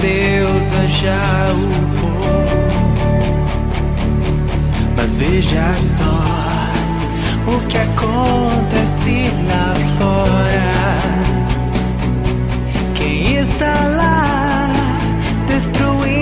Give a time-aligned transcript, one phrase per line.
[0.00, 2.50] que a Creuza já upou.
[4.96, 6.04] Mas veja só
[7.46, 10.72] o que acontece lá fora.
[12.94, 14.68] Quem está lá
[15.48, 16.19] destruindo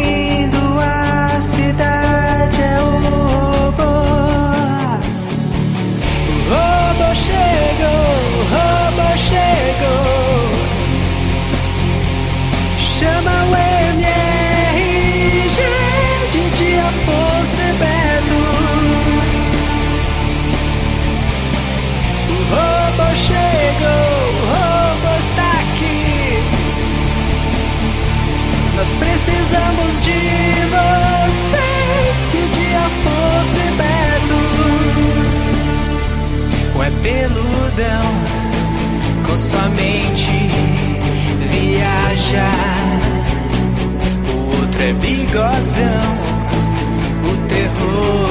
[29.28, 30.20] precisamos de
[30.72, 32.86] vocês, de dia
[33.54, 34.40] e Beto.
[36.76, 38.08] Um é peludão,
[39.26, 40.36] com sua mente
[41.50, 43.00] viajar.
[44.32, 46.10] O outro é bigodão,
[47.24, 48.27] o terror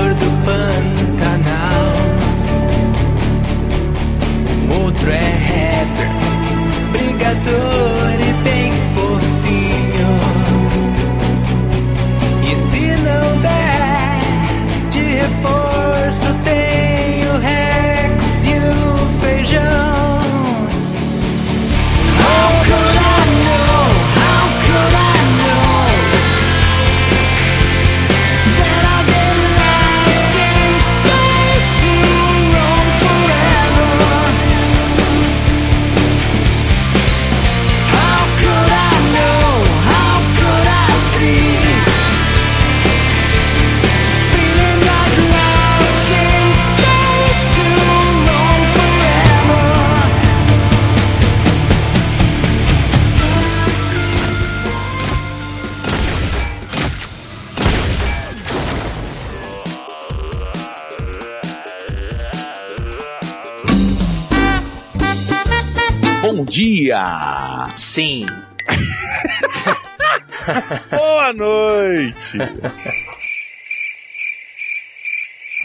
[67.98, 68.28] Sim.
[70.92, 72.16] Boa noite.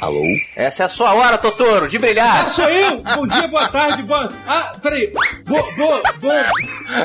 [0.00, 0.22] Alô?
[0.56, 2.44] Essa é a sua hora, Totoro, de brilhar!
[2.44, 3.02] É ah, sou eu!
[3.02, 4.32] Bom dia, boa tarde, boa.
[4.48, 5.12] Ah, peraí!
[5.44, 6.32] Bo, bo, bo,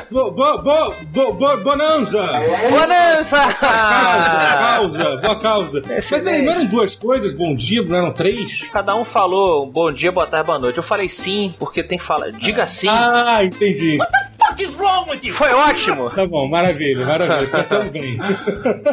[0.09, 2.25] bo, bo, bo, bo, bo bonanza!
[2.69, 3.53] Bonanza!
[3.61, 5.79] Ah, causa, causa, boa causa.
[5.89, 6.55] Esse Mas peraí, não é.
[6.55, 8.61] eram duas coisas, bom dia, não eram três?
[8.71, 10.77] Cada um falou bom dia, boa tarde, boa noite.
[10.77, 12.31] Eu falei sim, porque tem que falar.
[12.31, 12.87] Diga sim.
[12.87, 13.97] Ah, entendi.
[13.97, 15.34] What the fuck is wrong with you?
[15.34, 16.09] Foi ótimo.
[16.09, 17.47] Tá bom, maravilha, maravilha.
[17.47, 18.18] Tá Passamos bem.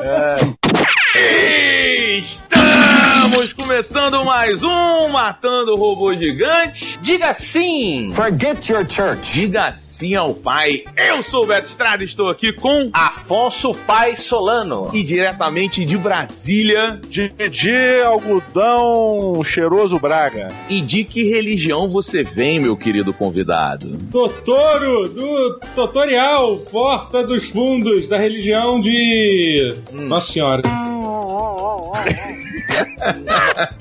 [0.02, 1.73] É.
[3.24, 6.98] Estamos começando mais um Matando Robô Gigante.
[7.00, 8.12] Diga sim.
[8.14, 9.32] Forget your church.
[9.32, 10.84] Diga sim ao pai.
[10.94, 12.90] Eu sou o Beto Estrada e estou aqui com...
[12.92, 14.90] Afonso Pai Solano.
[14.92, 17.00] E diretamente de Brasília.
[17.08, 20.48] Didi Algodão Cheiroso Braga.
[20.68, 23.96] E de que religião você vem, meu querido convidado?
[24.12, 29.74] Totoro, do tutorial Porta dos Fundos, da religião de.
[29.92, 30.62] Nossa Senhora.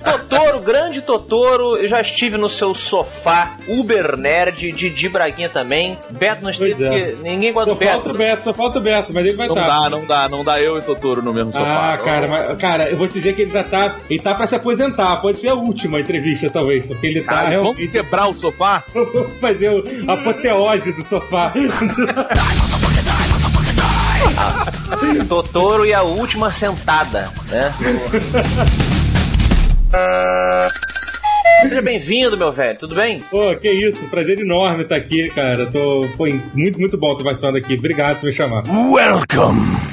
[0.04, 5.98] Totoro, grande Totoro, eu já estive no seu sofá, Uber Nerd, Didi Braguinha também.
[6.10, 6.90] Beto não esteve, é.
[6.90, 7.92] porque ninguém gosta Só do Beto.
[7.94, 9.68] falta o Beto, só falta o Beto, mas ele vai Não estar.
[9.68, 11.94] dá, não dá, não dá eu e Totoro no mesmo sofá.
[11.94, 13.96] Ah, cara, mas, cara, eu vou te dizer que ele já tá.
[14.10, 15.18] Ele tá pra se aposentar.
[15.18, 17.88] Pode ser a última entrevista, talvez, porque ele tá Cara, vamos realmente.
[17.92, 18.84] quebrar o sofá?
[19.40, 19.70] fazer
[20.08, 21.52] a apoteose do sofá.
[25.28, 27.74] Totoro e a última sentada, né?
[31.64, 33.20] Seja bem-vindo, meu velho, tudo bem?
[33.32, 35.66] Pô, que isso, prazer enorme estar aqui, cara.
[35.68, 37.76] Tô, foi muito, muito bom estar participando aqui.
[37.76, 38.64] Obrigado por me chamar.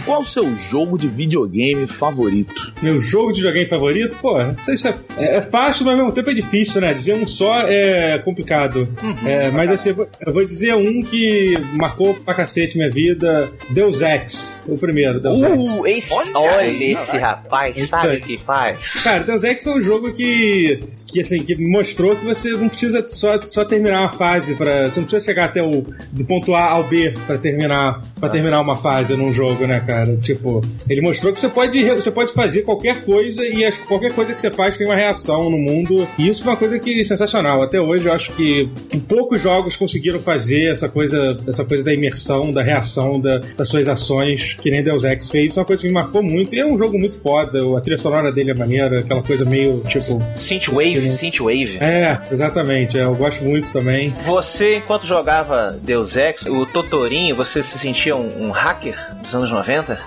[0.05, 2.73] Qual o seu jogo de videogame favorito?
[2.83, 4.17] Meu jogo de videogame favorito?
[4.21, 6.93] Pô, não sei se é, é, é fácil, mas ao mesmo tempo é difícil, né?
[6.93, 8.89] Dizer um só é complicado.
[9.25, 13.51] É, mas assim, eu vou, eu vou dizer um que marcou pra cacete minha vida:
[13.71, 15.21] Deus Ex, o primeiro.
[15.21, 15.53] Deus Ex.
[15.53, 19.03] Uh, esse, Olha olha, esse rapaz, sabe o que faz?
[19.03, 20.81] Cara, Deus Ex foi um jogo que,
[21.11, 25.01] que assim, que mostrou que você não precisa só, só terminar uma fase para, você
[25.01, 28.77] não precisa chegar até o do ponto A ao B para terminar pra terminar uma
[28.77, 30.15] fase num jogo, né, cara?
[30.19, 34.35] Tipo, ele mostrou que você pode, você pode fazer qualquer coisa e as- qualquer coisa
[34.35, 36.07] que você faz tem uma reação no mundo.
[36.19, 37.63] E isso é uma coisa que é sensacional.
[37.63, 38.69] Até hoje eu acho que
[39.09, 43.89] poucos jogos conseguiram fazer essa coisa, essa coisa da imersão, da reação da- das suas
[43.89, 45.47] ações, que nem Deus Ex fez.
[45.49, 46.55] Isso é uma coisa que me marcou muito.
[46.55, 47.59] E é um jogo muito foda.
[47.77, 50.21] A trilha sonora dele é maneira, aquela coisa meio, tipo...
[50.37, 51.79] Synthwave, Synthwave.
[51.81, 52.99] É, exatamente.
[52.99, 54.11] é, eu gosto muito também.
[54.11, 59.51] Você, enquanto jogava Deus Ex, o Totorinho, você se sentia um, um hacker dos anos
[59.51, 59.99] 90?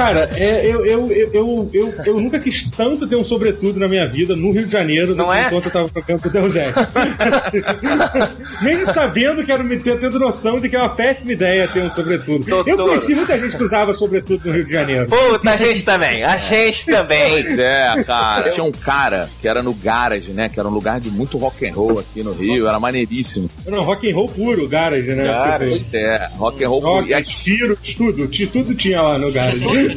[0.00, 3.86] Cara, é, eu, eu, eu, eu, eu, eu nunca quis tanto ter um sobretudo na
[3.86, 5.46] minha vida no Rio de Janeiro Não é?
[5.48, 6.72] enquanto eu tava jogando pro Deus Ex.
[8.62, 11.80] Mesmo sabendo que era me ter, tendo noção de que é uma péssima ideia ter
[11.82, 12.48] um sobretudo.
[12.48, 12.88] Eu Doutor.
[12.88, 15.06] conheci muita gente que usava sobretudo no Rio de Janeiro.
[15.06, 17.42] Puta, a gente também, a gente também.
[17.44, 18.50] Pois é, cara.
[18.52, 20.48] Tinha um cara que era no Garage, né?
[20.48, 22.66] Que era um lugar de muito rock and roll aqui no Rio.
[22.66, 23.50] Era maneiríssimo.
[23.66, 25.24] Não, rock and roll puro, garage, né?
[25.24, 26.80] Tipo, Pois é, rock and roll.
[26.80, 29.60] rock, E aí, tiro, tudo, tudo tinha lá no garage.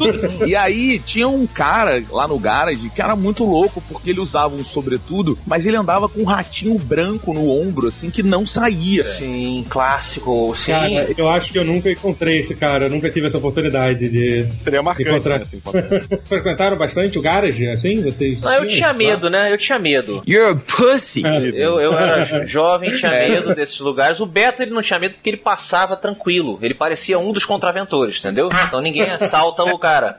[0.48, 4.56] E aí tinha um cara lá no garage que era muito louco, porque ele usava
[4.56, 9.04] um sobretudo, mas ele andava com um ratinho branco no ombro, assim, que não saía.
[9.16, 10.72] Sim, clássico, sim.
[10.72, 14.46] Cara, eu acho que eu nunca encontrei esse cara, eu nunca tive essa oportunidade de.
[14.64, 15.46] Seria marcante, Encontrar- né.
[16.26, 18.02] Frequentaram bastante o garage, assim?
[18.02, 18.42] Vocês.
[18.42, 19.52] Não, eu tinha medo, né?
[19.52, 20.24] Eu tinha medo.
[20.28, 21.26] You're a pussy.
[21.26, 21.38] É.
[21.50, 23.30] Eu, eu era jo- jovem, tinha É.
[23.30, 24.20] medo desses lugares.
[24.20, 26.58] O Beto ele não tinha medo porque ele passava tranquilo.
[26.62, 28.50] Ele parecia um dos contraventores, entendeu?
[28.68, 30.18] Então ninguém assalta o cara.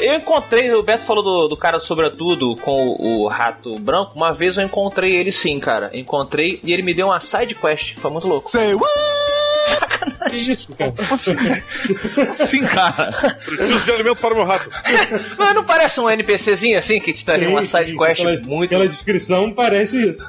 [0.00, 4.12] Eu encontrei, o Beto falou do, do cara sobretudo com o, o rato branco.
[4.14, 5.90] Uma vez eu encontrei ele sim, cara.
[5.92, 7.98] Encontrei e ele me deu uma side quest.
[7.98, 8.48] Foi muito louco.
[10.32, 10.94] Isso, cara?
[12.34, 13.38] Sim, cara.
[13.44, 14.70] Preciso de alimento para o meu rato.
[15.36, 18.40] Mas não parece um NPCzinho assim que te daria uma Sim, side sim, quest pela,
[18.40, 18.70] muito.
[18.70, 20.26] Pela descrição, parece isso.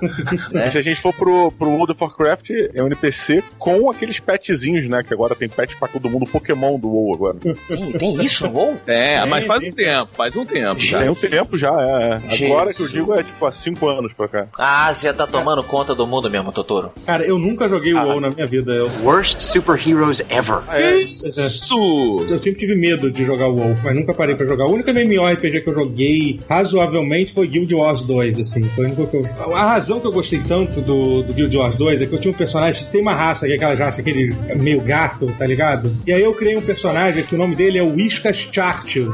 [0.53, 4.19] E se a gente for pro, pro World of Warcraft, é um NPC com aqueles
[4.19, 5.03] petzinhos, né?
[5.03, 7.37] Que agora tem pet pra todo mundo, Pokémon do WoW agora.
[7.39, 8.81] Tem, tem isso no WoW?
[8.87, 9.69] É, mas faz sim.
[9.69, 10.99] um tempo, faz um tempo já.
[10.99, 12.15] Tem um tempo já, é.
[12.15, 12.29] é.
[12.35, 12.51] Jesus.
[12.51, 14.47] Agora que eu digo é tipo há 5 anos pra cá.
[14.57, 16.91] A Ásia tá tomando conta do mundo mesmo, Totoro.
[17.05, 18.71] Cara, eu nunca joguei o WoW na minha vida.
[18.71, 20.61] Eu, Worst superheroes ever.
[20.99, 22.25] Isso!
[22.29, 24.65] eu sempre tive medo de jogar o WoW, mas nunca parei pra jogar.
[24.65, 28.63] O único MMORPG que eu joguei razoavelmente foi Guild Wars 2, assim.
[28.63, 29.55] Foi o único que eu...
[29.55, 32.31] A razão que eu gostei tanto do, do Guild Wars 2 é que eu tinha
[32.31, 35.95] um personagem, tem uma raça, que é aquela raça, aquele meio gato, tá ligado?
[36.07, 39.11] E aí eu criei um personagem que o nome dele é Whiskas Churchill.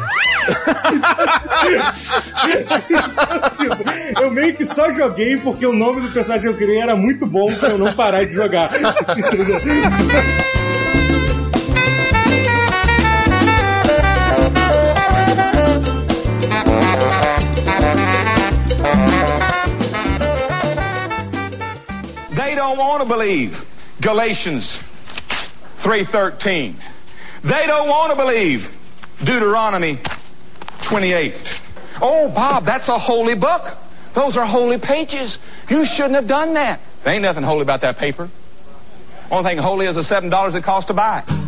[3.58, 6.96] Tipo, eu meio que só joguei porque o nome do personagem que eu criei era
[6.96, 8.72] muito bom pra eu não parar de jogar.
[22.76, 23.66] don't want to believe
[24.02, 24.80] Galatians
[25.78, 26.76] 3:13.
[27.44, 28.76] They don't want to believe
[29.24, 30.00] Deuteronomy
[30.82, 31.62] 28.
[32.02, 33.78] Oh, Bob, that's a holy book.
[34.14, 35.38] Those are holy pages.
[35.70, 36.80] You shouldn't have done that.
[37.04, 38.30] There ain't nothing holy about that paper.
[39.32, 41.46] Only thing holy is the seven dollars it costs to buy it.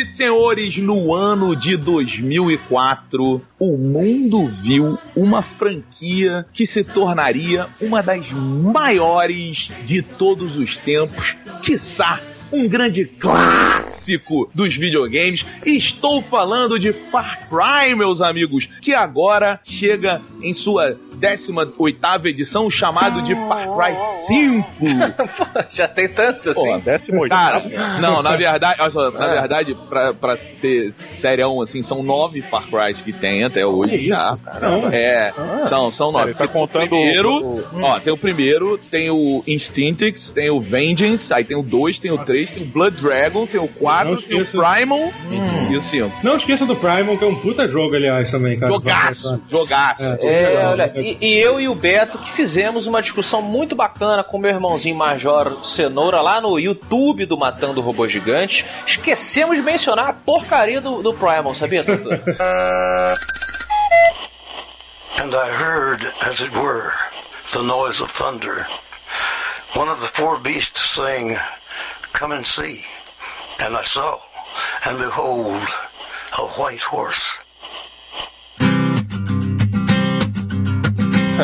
[0.07, 8.31] senhores, no ano de 2004, o mundo viu uma franquia que se tornaria uma das
[8.31, 12.21] maiores de todos os tempos, quiçá
[12.51, 15.45] um grande clássico dos videogames.
[15.65, 23.21] Estou falando de Far Cry, meus amigos, que agora chega em sua 18ª edição, chamado
[23.21, 23.95] de Far Cry
[24.27, 24.67] 5.
[25.73, 26.61] Já tem tantos assim.
[26.61, 31.81] Pô, 18 Cara, não, na verdade, olha só, na verdade, pra, pra ser serião, assim,
[31.81, 34.37] são nove Far Crys que tem até hoje já.
[34.61, 34.89] Não.
[34.91, 35.33] É,
[35.67, 36.33] são, são nove.
[36.33, 41.33] Tá o contando primeiro, o- ó, tem o primeiro, tem o Instinctix, tem o Vengeance,
[41.33, 44.21] aí tem o 2, tem o 3, tem o Blood Dragon, tem o 4, Não
[44.21, 44.63] tem o esqueça.
[44.63, 45.13] Primal
[45.69, 46.11] e o 5.
[46.23, 48.71] Não esqueça do Primal, que é um puta jogo, aliás, também, cara.
[48.71, 50.03] Jogaço, jogaço.
[50.03, 50.53] É.
[50.55, 54.37] É, olha, e, e eu e o Beto que fizemos uma discussão muito bacana com
[54.37, 58.65] meu irmãozinho Major Cenoura lá no YouTube do Matando Robô Gigante.
[58.85, 62.09] Esquecemos de mencionar a porcaria do, do Primal, sabia, Tutu?
[65.17, 66.91] And I heard, as it were,
[67.53, 68.67] the noise of thunder.
[69.73, 71.37] One of the four beasts saying,
[72.15, 72.79] Come and see.
[73.59, 74.17] And I saw,
[74.85, 75.67] and behold,
[76.37, 77.39] a white horse.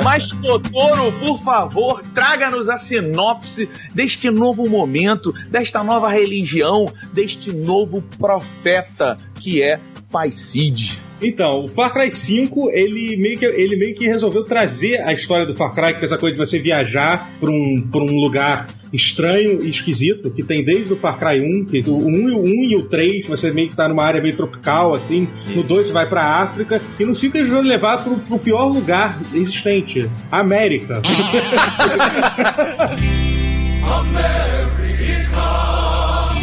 [0.01, 8.01] Mas, Totoro, por favor, traga-nos a sinopse deste novo momento, desta nova religião, deste novo
[8.17, 9.77] profeta que é
[10.09, 11.10] Pai Cid.
[11.21, 15.45] Então, o Far Cry 5, ele meio, que, ele meio que resolveu trazer a história
[15.45, 18.67] do Far Cry, que é essa coisa de você viajar para um, pra um lugar
[18.91, 22.39] estranho e esquisito, que tem desde o Far Cry 1, que o 1 e o,
[22.39, 25.87] 1 e o 3, você meio que tá numa área meio tropical, assim, no 2
[25.87, 30.09] você vai pra África, e no 5 eles vão levar pro, pro pior lugar existente,
[30.31, 31.01] a América.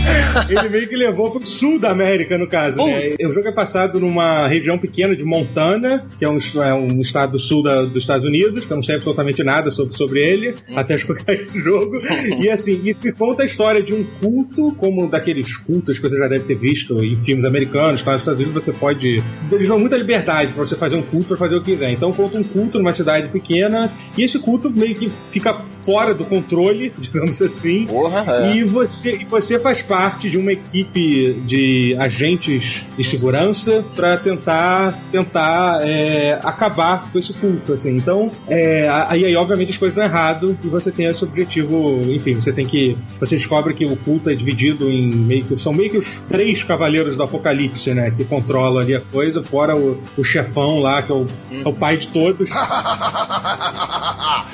[0.49, 3.11] Ele meio que levou pro sul da América, no caso, né?
[3.29, 7.33] O jogo é passado numa região pequena de Montana, que é um, é um estado
[7.33, 10.55] do sul da- dos Estados Unidos, que eu não sei absolutamente nada sobre, sobre ele,
[10.75, 11.99] até jogar esse jogo.
[12.41, 16.29] E assim, e, conta a história de um culto, como daqueles cultos que você já
[16.29, 19.23] deve ter visto em filmes americanos, claro, nos Estados Unidos você pode.
[19.50, 21.91] Eles dão muita liberdade pra você fazer um culto, pra fazer o que quiser.
[21.91, 26.25] Então conta um culto numa cidade pequena, e esse culto meio que fica fora do
[26.25, 27.87] controle, digamos assim.
[27.87, 28.57] Porra, é.
[28.57, 34.99] E você, e você faz parte de uma equipe de agentes de segurança para tentar
[35.11, 37.97] tentar é, acabar com esse culto, assim.
[37.97, 42.35] Então, é, aí, aí, obviamente as coisas dão errado e você tem esse objetivo, enfim,
[42.35, 45.90] você tem que você descobre que o culto é dividido em meio que são meio
[45.90, 50.25] que os três cavaleiros do apocalipse, né, que controlam ali a coisa, fora o, o
[50.25, 52.49] chefão lá que é o, é o pai de todos.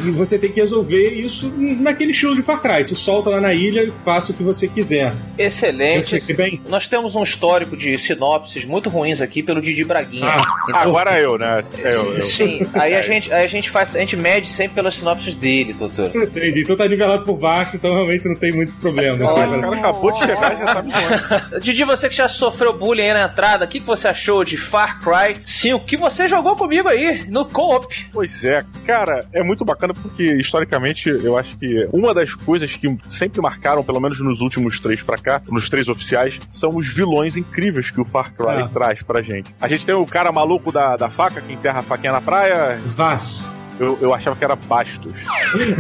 [0.01, 2.85] E você tem que resolver isso naquele estilo de Far Cry.
[2.85, 5.13] Te solta lá na ilha e faça o que você quiser.
[5.39, 6.33] Excelente.
[6.35, 6.61] Bem.
[6.69, 10.27] Nós temos um histórico de sinopses muito ruins aqui pelo Didi Braguinha.
[10.27, 11.65] Ah, Então- Agora eu, né?
[11.79, 12.23] É eu, eu.
[12.23, 15.73] Sim, aí a gente, aí a gente faz, a gente mede sempre pelas sinopses dele,
[15.75, 16.11] doutor.
[16.15, 16.63] Entendi.
[16.63, 19.25] Então tá nivelado por baixo, então realmente não tem muito problema.
[19.31, 21.61] Olha, assim, o cara acabou de chegar e já tá me zoando.
[21.65, 24.57] Didi, você que já sofreu bullying aí na entrada, o que, que você achou de
[24.57, 25.85] Far Cry 5?
[25.85, 27.87] Que você jogou comigo aí no co-op.
[28.13, 32.97] Pois é, cara, é muito bacana porque historicamente eu acho que uma das coisas que
[33.09, 37.37] sempre marcaram, pelo menos nos últimos três pra cá, nos três oficiais, são os vilões
[37.37, 38.69] incríveis que o Far Cry Ah.
[38.73, 39.55] traz pra gente.
[39.61, 42.79] A gente tem o cara maluco da, da faca que enterra a faquinha na praia.
[42.97, 43.53] Vaz.
[43.79, 45.13] Eu, eu achava que era Bastos.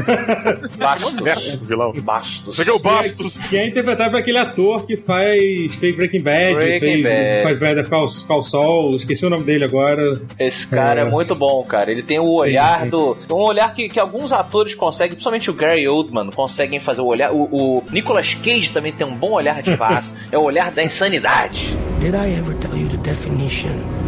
[0.78, 1.20] Bastos.
[1.20, 1.92] Merda, vilão.
[2.02, 2.52] Bastos.
[2.54, 3.36] Isso aqui é o Bastos.
[3.36, 7.42] Que é interpretado por aquele ator que faz, fez Breaking Bad, Breaking fez, Bad.
[7.42, 10.20] faz Better Call, Call Saul, esqueci o nome dele agora.
[10.38, 11.04] Esse cara é.
[11.04, 11.08] É.
[11.08, 11.90] muito bom, cara.
[11.90, 12.90] Ele tem o olhar Sim, sim.
[12.90, 13.16] do.
[13.30, 17.32] Um olhar que, que alguns atores conseguem, principalmente o Gary Oldman, conseguem fazer o olhar.
[17.32, 20.14] O, o Nicolas Cage também tem um bom olhar de Vaz.
[20.30, 21.74] é o olhar da insanidade.
[22.00, 24.03] Did I ever tell you the definition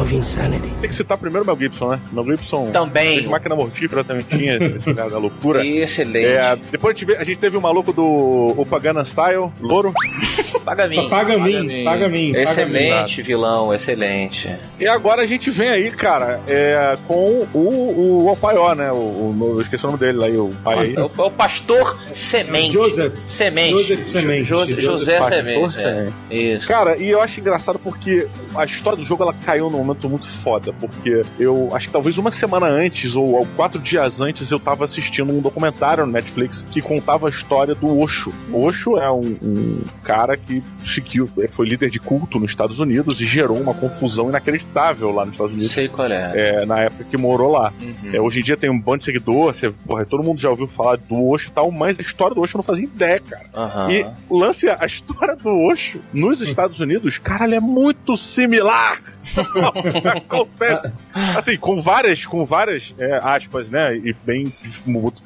[0.00, 0.68] of insanity?
[0.80, 2.00] Tem que citar primeiro o Mel Gibson, né?
[2.12, 2.70] Mel Gibson.
[2.70, 3.16] Também.
[3.16, 5.64] fez Máquina Mortífera também tinha esse lugar da loucura.
[5.66, 6.26] Excelente.
[6.26, 9.92] É, depois a gente, a gente teve o maluco do Opagana Style, Louro.
[10.64, 10.96] Paga mim.
[10.96, 14.54] Só paga mim, paga mim, Excelente vilão, excelente.
[14.78, 18.90] E agora a gente vem aí, cara, é, com o, o Alpaió, né?
[18.92, 20.94] O, o- eu esqueci o nome dele lá, aí, o pai aí.
[20.96, 22.72] É o, o pastor Semente.
[22.74, 23.14] Joseph.
[23.26, 23.70] Semente.
[23.70, 24.44] Joseph Semente.
[24.44, 25.80] José Pastor Semente.
[25.80, 25.82] é.
[25.94, 26.14] Semente.
[26.30, 26.68] Isso.
[26.68, 30.26] Cara, e eu acho engraçado porque a história do jogo ela caiu num momento muito
[30.26, 34.84] foda, porque eu acho que talvez uma semana antes ou, quatro dias antes eu tava
[34.84, 38.32] assistindo um documentário no Netflix que contava a história do Osho.
[38.52, 43.26] Osho é um, um cara que seguiu, foi líder de culto nos Estados Unidos e
[43.26, 45.72] gerou uma confusão inacreditável lá nos Estados Unidos.
[45.72, 46.32] Sei qual é.
[46.34, 47.72] é, na época que morou lá.
[47.80, 48.10] Uhum.
[48.12, 50.68] É, hoje em dia tem um bando de seguidor, você, porra, todo mundo já ouviu
[50.68, 53.46] falar do Osho e tal, mas a história do Osho eu não fazia ideia, cara.
[53.54, 53.92] Aham.
[53.92, 59.00] E lance, é, a história do Osho nos Estados Unidos, cara, ela é muito similar
[60.08, 60.94] acontece.
[61.36, 63.96] Assim, com várias, com várias é, aspas, né?
[63.96, 64.52] E bem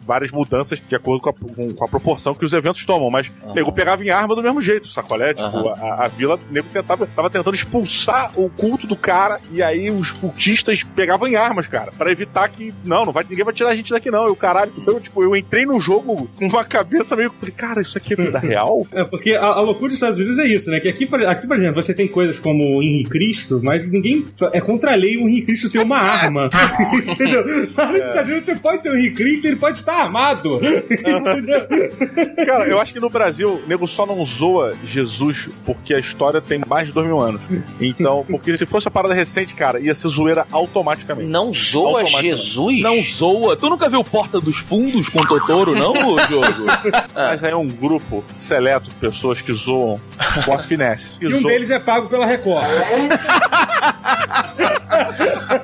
[0.06, 3.10] várias mudanças de acordo com a, com- com a proporção que os eventos tomam.
[3.10, 5.34] Mas o nego pegava em arma do mesmo jeito, sacolé?
[5.34, 5.74] Tipo, Aham.
[5.80, 10.10] a, a vila, nego tentava, tava tentando expulsar o culto do cara, e aí os
[10.12, 12.72] cultistas pegavam em armas, cara, pra evitar que.
[12.84, 14.26] Não, não vai, ninguém vai tirar a gente daqui, não.
[14.26, 14.72] E o caralho.
[14.76, 17.30] Então, tipo, eu entrei no jogo com uma cabeça meio.
[17.32, 18.86] Falei, cara, isso aqui é vida real?
[18.92, 20.80] É, porque a, a loucura dos Estados Unidos é isso, né?
[20.80, 24.24] Que aqui, por- aqui, por exemplo, você tem coisas como o Henrique Cristo, mas ninguém.
[24.52, 26.48] É contra a lei o Henrique Cristo ter uma arma.
[27.06, 27.44] Entendeu?
[27.76, 30.60] Lá nos Estados Unidos você pode ter o Henrique Cristo, ele pode estar armado.
[32.46, 36.40] Cara, eu acho que no Brasil, o nego só não zoa Jesus porque a história
[36.40, 37.40] tem mais de dois mil anos.
[37.80, 41.28] Então, porque se fosse a parada recente, cara, ia ser zoeira automaticamente.
[41.30, 42.36] Não zoa Automaticamente.
[42.42, 42.82] Jesus?
[42.82, 43.56] Não zoa.
[43.56, 46.66] Tu nunca viu Porta dos Fundos com Totoro, não, ô jogo?
[47.14, 50.00] Mas aí é um grupo seleto de pessoas que zoam
[50.44, 51.16] com a finesse.
[51.20, 52.62] E um zoam- deles é pago pela Record.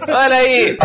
[0.09, 0.77] Olha aí!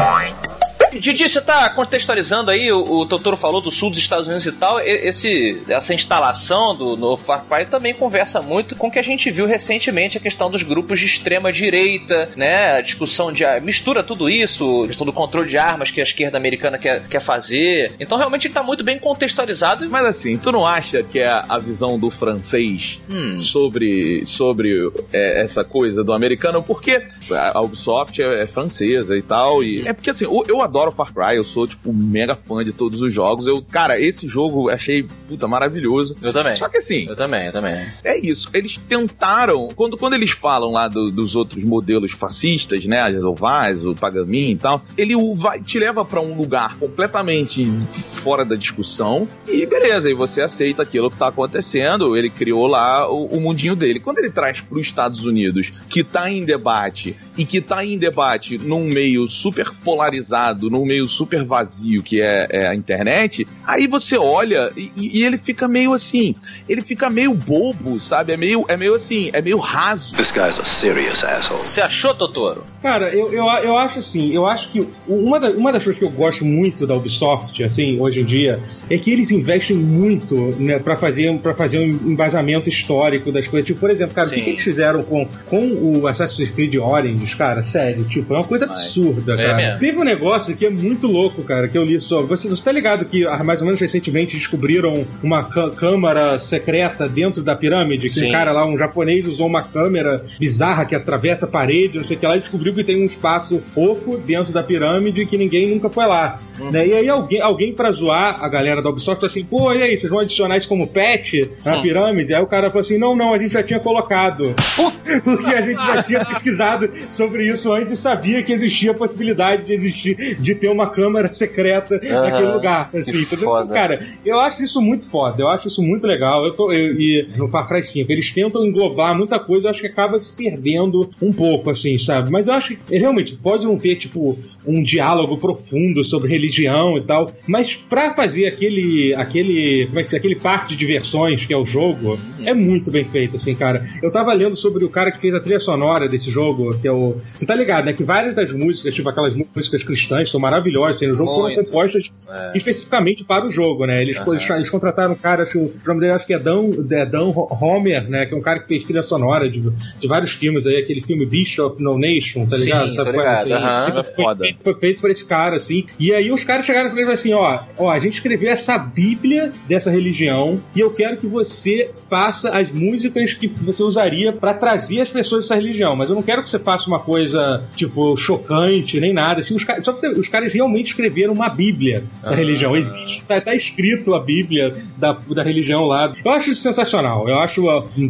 [1.00, 4.52] Didi, você tá contextualizando aí, o, o Totoro falou do sul dos Estados Unidos e
[4.52, 9.04] tal, esse, essa instalação do novo Far Cry também conversa muito com o que a
[9.04, 13.60] gente viu recentemente, a questão dos grupos de extrema direita, né, a discussão de, ah,
[13.60, 17.22] mistura tudo isso, a questão do controle de armas que a esquerda americana quer, quer
[17.22, 19.90] fazer, então realmente ele tá muito bem contextualizado.
[19.90, 23.40] Mas assim, tu não acha que é a visão do francês Hum.
[23.40, 26.62] sobre, sobre é, essa coisa do americano?
[26.62, 27.02] Porque
[27.32, 29.64] a Ubisoft é, é francesa e tal.
[29.64, 32.72] E é porque assim, eu, eu adoro Far Cry, eu sou, tipo, mega fã de
[32.72, 33.48] todos os jogos.
[33.48, 36.16] Eu, cara, esse jogo achei, puta, maravilhoso.
[36.22, 36.56] Eu também.
[36.56, 37.86] Só que assim, Eu também, eu também.
[38.04, 38.50] é isso.
[38.54, 39.68] Eles tentaram.
[39.76, 43.08] Quando, quando eles falam lá do- dos outros modelos fascistas, né?
[43.20, 47.66] O Vaz, o Pagamin e tal, ele vai, te leva pra um lugar completamente
[48.08, 49.28] fora da discussão.
[49.48, 52.16] E beleza, e você aceita aquilo que tá acontecendo.
[52.16, 54.00] Ele criou lá o, o mundinho dele.
[54.00, 58.58] Quando ele traz pros Estados Unidos, que tá em debate, e que tá em debate
[58.58, 64.18] num meio super polarizado, num meio super vazio, que é, é a internet, aí você
[64.18, 66.36] olha e, e ele fica meio assim.
[66.68, 68.34] Ele fica meio bobo, sabe?
[68.34, 70.16] É meio, é meio assim, é meio raso.
[70.16, 71.66] This guy's a serious asshole.
[71.66, 72.64] Você achou, Totoro?
[72.82, 76.06] Cara, eu, eu, eu acho assim, eu acho que uma, da- uma das coisas que
[76.06, 80.80] eu gosto muito da Ubisoft, assim, hoje em dia, é que eles investem muito, né,
[80.80, 83.66] pra fazer, pra fazer um embasamento histórico das coisas.
[83.68, 85.68] Tipo, por exemplo, cara, o que, que eles fizeram com, com
[86.00, 87.64] o Assassin's Creed Origins, cara?
[87.64, 89.58] Sério, tipo, é uma coisa absurda, É cara.
[89.58, 89.80] mesmo.
[89.80, 92.28] Teve um negócio que é muito louco, cara, que eu li sobre.
[92.28, 97.56] Você, você tá ligado que mais ou menos recentemente descobriram uma câmara secreta dentro da
[97.56, 98.08] pirâmide?
[98.10, 98.30] Que Sim.
[98.30, 102.18] um cara lá, um japonês, usou uma câmera bizarra que atravessa a parede, não sei
[102.18, 105.70] o que lá, e descobriu que tem um espaço oco dentro da pirâmide que ninguém
[105.70, 106.40] nunca foi lá.
[106.72, 106.88] Né?
[106.88, 109.98] E aí alguém, alguém pra zoar a galera da Ubisoft falou assim, pô, e aí,
[109.98, 111.34] vocês vão adicionar isso como patch
[111.64, 111.82] na Hum.
[111.82, 112.34] pirâmide?
[112.34, 114.54] Aí o cara falou assim, não, não, a gente já tinha colocado.
[115.24, 119.66] Porque a gente já tinha pesquisado sobre isso antes e sabia que existia a possibilidade
[119.66, 122.22] de existir, de ter uma câmera secreta Aham.
[122.22, 122.90] naquele lugar.
[122.94, 123.46] Assim, entendeu?
[123.46, 123.74] foda.
[123.74, 126.46] Cara, eu acho isso muito foda, eu acho isso muito legal.
[126.46, 129.82] Eu tô, eu- e no Far Cry 5, eles tentam englobar muita coisa, eu acho
[129.82, 132.32] que acaba se perdendo um pouco, assim, sabe?
[132.32, 137.02] Mas eu acho que realmente pode não ter, tipo, um diálogo profundo sobre religião e
[137.02, 141.54] tal, mas pra fazer aquele, aquele, como é que se aquele parque de diversões que
[141.54, 143.88] é o jogo, é muito bem feito, assim, cara.
[144.02, 146.92] Eu tava lendo sobre o cara que fez a trilha sonora desse jogo, que é
[146.92, 147.18] o.
[147.38, 147.94] Você tá ligado, né?
[147.94, 151.66] Que várias das músicas, tipo aquelas músicas cristãs, são maravilhosas, assim, no jogo foram Muito.
[151.66, 152.52] compostas É.
[152.58, 154.02] especificamente para o jogo, né?
[154.02, 154.36] Eles, Aham.
[154.58, 158.10] eles, contrataram um cara, acho, o nome dele acho que é Dan, é Dan Homer,
[158.10, 158.26] né?
[158.26, 159.62] Que é um cara que fez trilha sonora de,
[160.00, 162.96] de vários filmes aí, aquele filme Bishop No Nation, tá Sim, ligado?
[162.96, 163.12] tô qual é?
[163.18, 164.04] ligado, Tem- aham.
[164.04, 164.38] foi- foda.
[164.46, 165.86] Foi, foi feito por esse cara, assim.
[166.00, 169.52] E aí os caras chegaram e falaram assim: ó, ó, a gente escreveu essa bíblia
[169.68, 175.02] dessa religião e eu quero que você faça as músicas que você usaria pra trazer
[175.02, 175.96] as pessoas dessa religião.
[175.96, 179.40] Mas eu não quero que você faça uma coisa, tipo, chocante, nem nada.
[179.40, 182.36] Assim, os, caras- só que você- os caras realmente escreveram uma bíblia da Ah.
[182.36, 182.76] religião.
[182.76, 186.14] Existe, tá, tá escrito a bíblia da, da religião lá.
[186.24, 187.28] Eu acho isso sensacional.
[187.28, 187.64] Eu acho,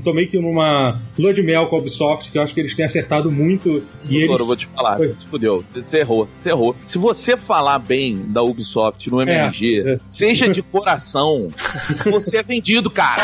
[0.03, 2.75] tô meio que numa lua de mel com a Ubisoft, que eu acho que eles
[2.75, 3.83] têm acertado muito.
[4.03, 4.39] E Doutor, eles...
[4.39, 6.75] eu vou te falar, se fudeu, você, você errou, você errou.
[6.85, 9.97] Se você falar bem da Ubisoft no MRG, é.
[10.09, 11.47] seja de coração,
[12.05, 13.21] você é vendido, cara.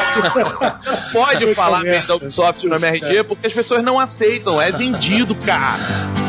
[1.11, 6.28] Pode falar bem da Ubisoft no MRG porque as pessoas não aceitam, é vendido, cara.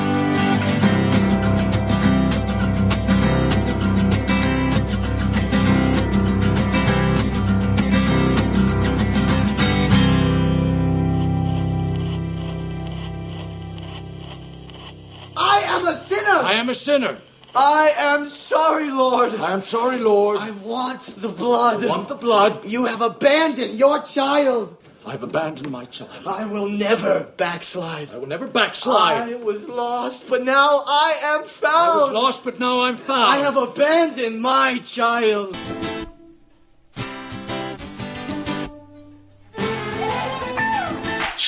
[16.81, 17.19] Sinner.
[17.55, 18.27] I am a sinner.
[18.27, 19.35] I am sorry, Lord.
[19.35, 20.39] I am sorry, Lord.
[20.39, 21.85] I want the blood.
[21.85, 22.65] I want the blood.
[22.65, 24.77] You have abandoned your child.
[25.05, 26.27] I've abandoned my child.
[26.27, 28.13] I will never backslide.
[28.13, 29.33] I will never backslide.
[29.33, 32.01] I was lost, but now I am found.
[32.01, 33.33] I was lost, but now I'm found.
[33.33, 35.57] I have abandoned my child.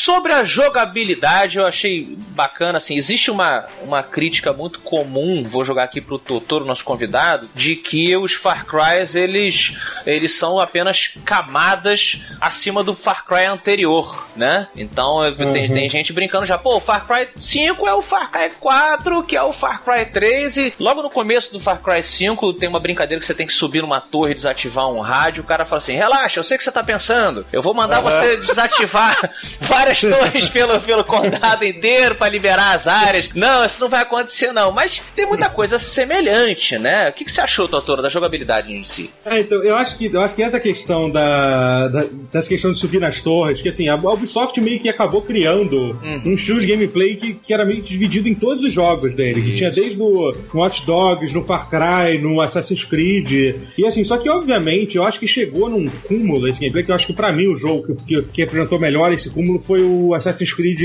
[0.05, 5.85] Sobre a jogabilidade, eu achei bacana, assim, existe uma, uma crítica muito comum, vou jogar
[5.85, 12.21] aqui pro Totoro, nosso convidado, de que os Far Cry, eles, eles são apenas camadas
[12.41, 14.67] acima do Far Cry anterior, né?
[14.77, 15.75] Então, eu- tem, Uhum.
[15.75, 19.37] tem gente brincando já, pô, o Far Cry 5 é o Far Cry 4, que
[19.37, 22.81] é o Far Cry 3, e logo no começo do Far Cry 5 tem uma
[22.81, 25.79] brincadeira que você tem que subir numa torre e desativar um rádio, o cara fala
[25.79, 29.92] assim, relaxa, eu sei o que você tá pensando, eu vou mandar você desativar várias
[30.01, 33.31] várias torres pelo, pelo condado inteiro pra liberar as áreas.
[33.35, 34.73] Não, isso não vai acontecer, não.
[34.73, 37.09] Mas tem muita coisa semelhante, né?
[37.09, 39.11] O que, que você achou, Totoro, da jogabilidade em si?
[39.25, 42.79] É, então, eu acho que, eu acho que essa questão da, da- dessa questão de
[42.79, 47.15] subir nas torres, que assim, a Ubisoft meio que acabou criando um estilo de gameplay
[47.15, 49.43] que, que era meio que dividido em todos os jogos dele.
[49.43, 53.31] Que tinha desde o Watch Dogs, no Far Cry, no Assassin's Creed.
[53.77, 56.95] E assim, só que obviamente eu acho que chegou num cúmulo esse gameplay, que eu
[56.95, 60.15] acho que pra mim o jogo que, que, que apresentou melhor esse cúmulo foi o
[60.15, 60.79] Assassin's Creed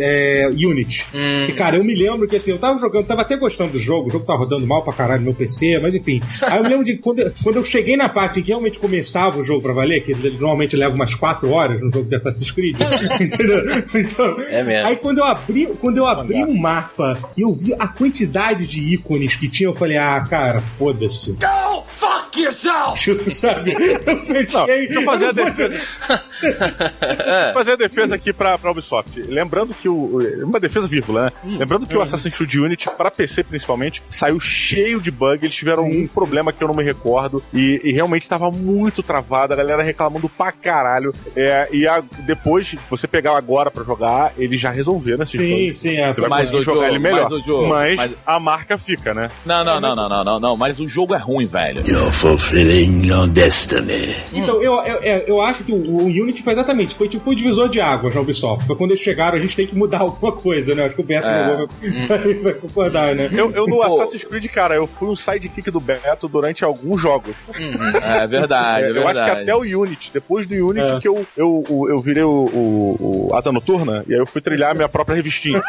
[0.00, 1.06] é, Unity.
[1.48, 4.08] E cara, eu me lembro que assim, eu tava jogando, tava até gostando do jogo,
[4.08, 6.20] o jogo tava rodando mal pra caralho no meu PC, mas enfim.
[6.42, 8.78] Aí eu me lembro de quando, eu- quando eu cheguei na parte em que realmente
[8.78, 12.50] começava o jogo pra valer, que normalmente leva umas 4 horas no jogo de Assassin's
[12.50, 12.76] Creed,
[13.20, 13.62] entendeu?
[13.94, 14.88] Então, É mesmo.
[14.88, 18.80] Aí quando eu abri, quando eu abri o mapa e eu vi a quantidade de
[18.94, 21.32] ícones que tinha, eu falei, ah, cara, foda-se.
[21.32, 22.98] Go fuck yourself!
[23.00, 23.72] Tipo, sabe?
[23.72, 24.86] Eu fechei.
[24.88, 25.82] Deixa eu fazer a eu não defesa.
[27.46, 29.20] Vou fazer a defesa aqui pra, pra Ubisoft.
[29.28, 30.18] Lembrando que o.
[30.44, 31.56] Uma defesa vírgula, né?
[31.58, 35.44] Lembrando que o Assassin's Creed Unity, pra PC principalmente, saiu cheio de bug.
[35.44, 37.42] Eles tiveram um problema que eu não me recordo.
[37.52, 39.52] E, e realmente estava muito travado.
[39.52, 41.14] A galera reclamando pra caralho.
[41.36, 45.74] É, e a- depois, você pegar agora pra jogar, eles já resolveram esse Sim, bug.
[45.74, 46.12] sim, é.
[46.12, 47.30] Você vai Mas conseguir jogar jogo, ele melhor.
[47.30, 49.30] mas jogo, mas mas- a marca fica, né?
[49.44, 51.82] Não, não, não, não, não, não, não, mas o jogo é ruim, velho.
[51.86, 54.16] You're fulfilling your destiny.
[54.32, 57.34] Então, eu, eu, eu- eu acho que o, o Unity foi exatamente, foi tipo o
[57.34, 58.66] divisor de águas na Ubisoft.
[58.66, 60.84] Foi quando eles chegaram, a gente tem que mudar alguma coisa, né?
[60.86, 61.52] Acho que o Beto É.
[61.52, 61.68] jogou,
[62.08, 63.28] vai, vai concordar, né?
[63.32, 63.82] Eu, eu no Pô.
[64.02, 67.34] Assassin's Creed, cara, eu fui um sidekick do Beto durante alguns jogos.
[68.02, 69.40] É verdade, é, É, eu acho que verdade.
[69.42, 70.10] até o Unity.
[70.12, 70.98] Depois do Unity É.
[71.00, 74.40] que eu, eu, eu, eu virei o, o, o Asa Noturna e aí eu fui
[74.40, 75.62] trilhar a minha própria revistinha.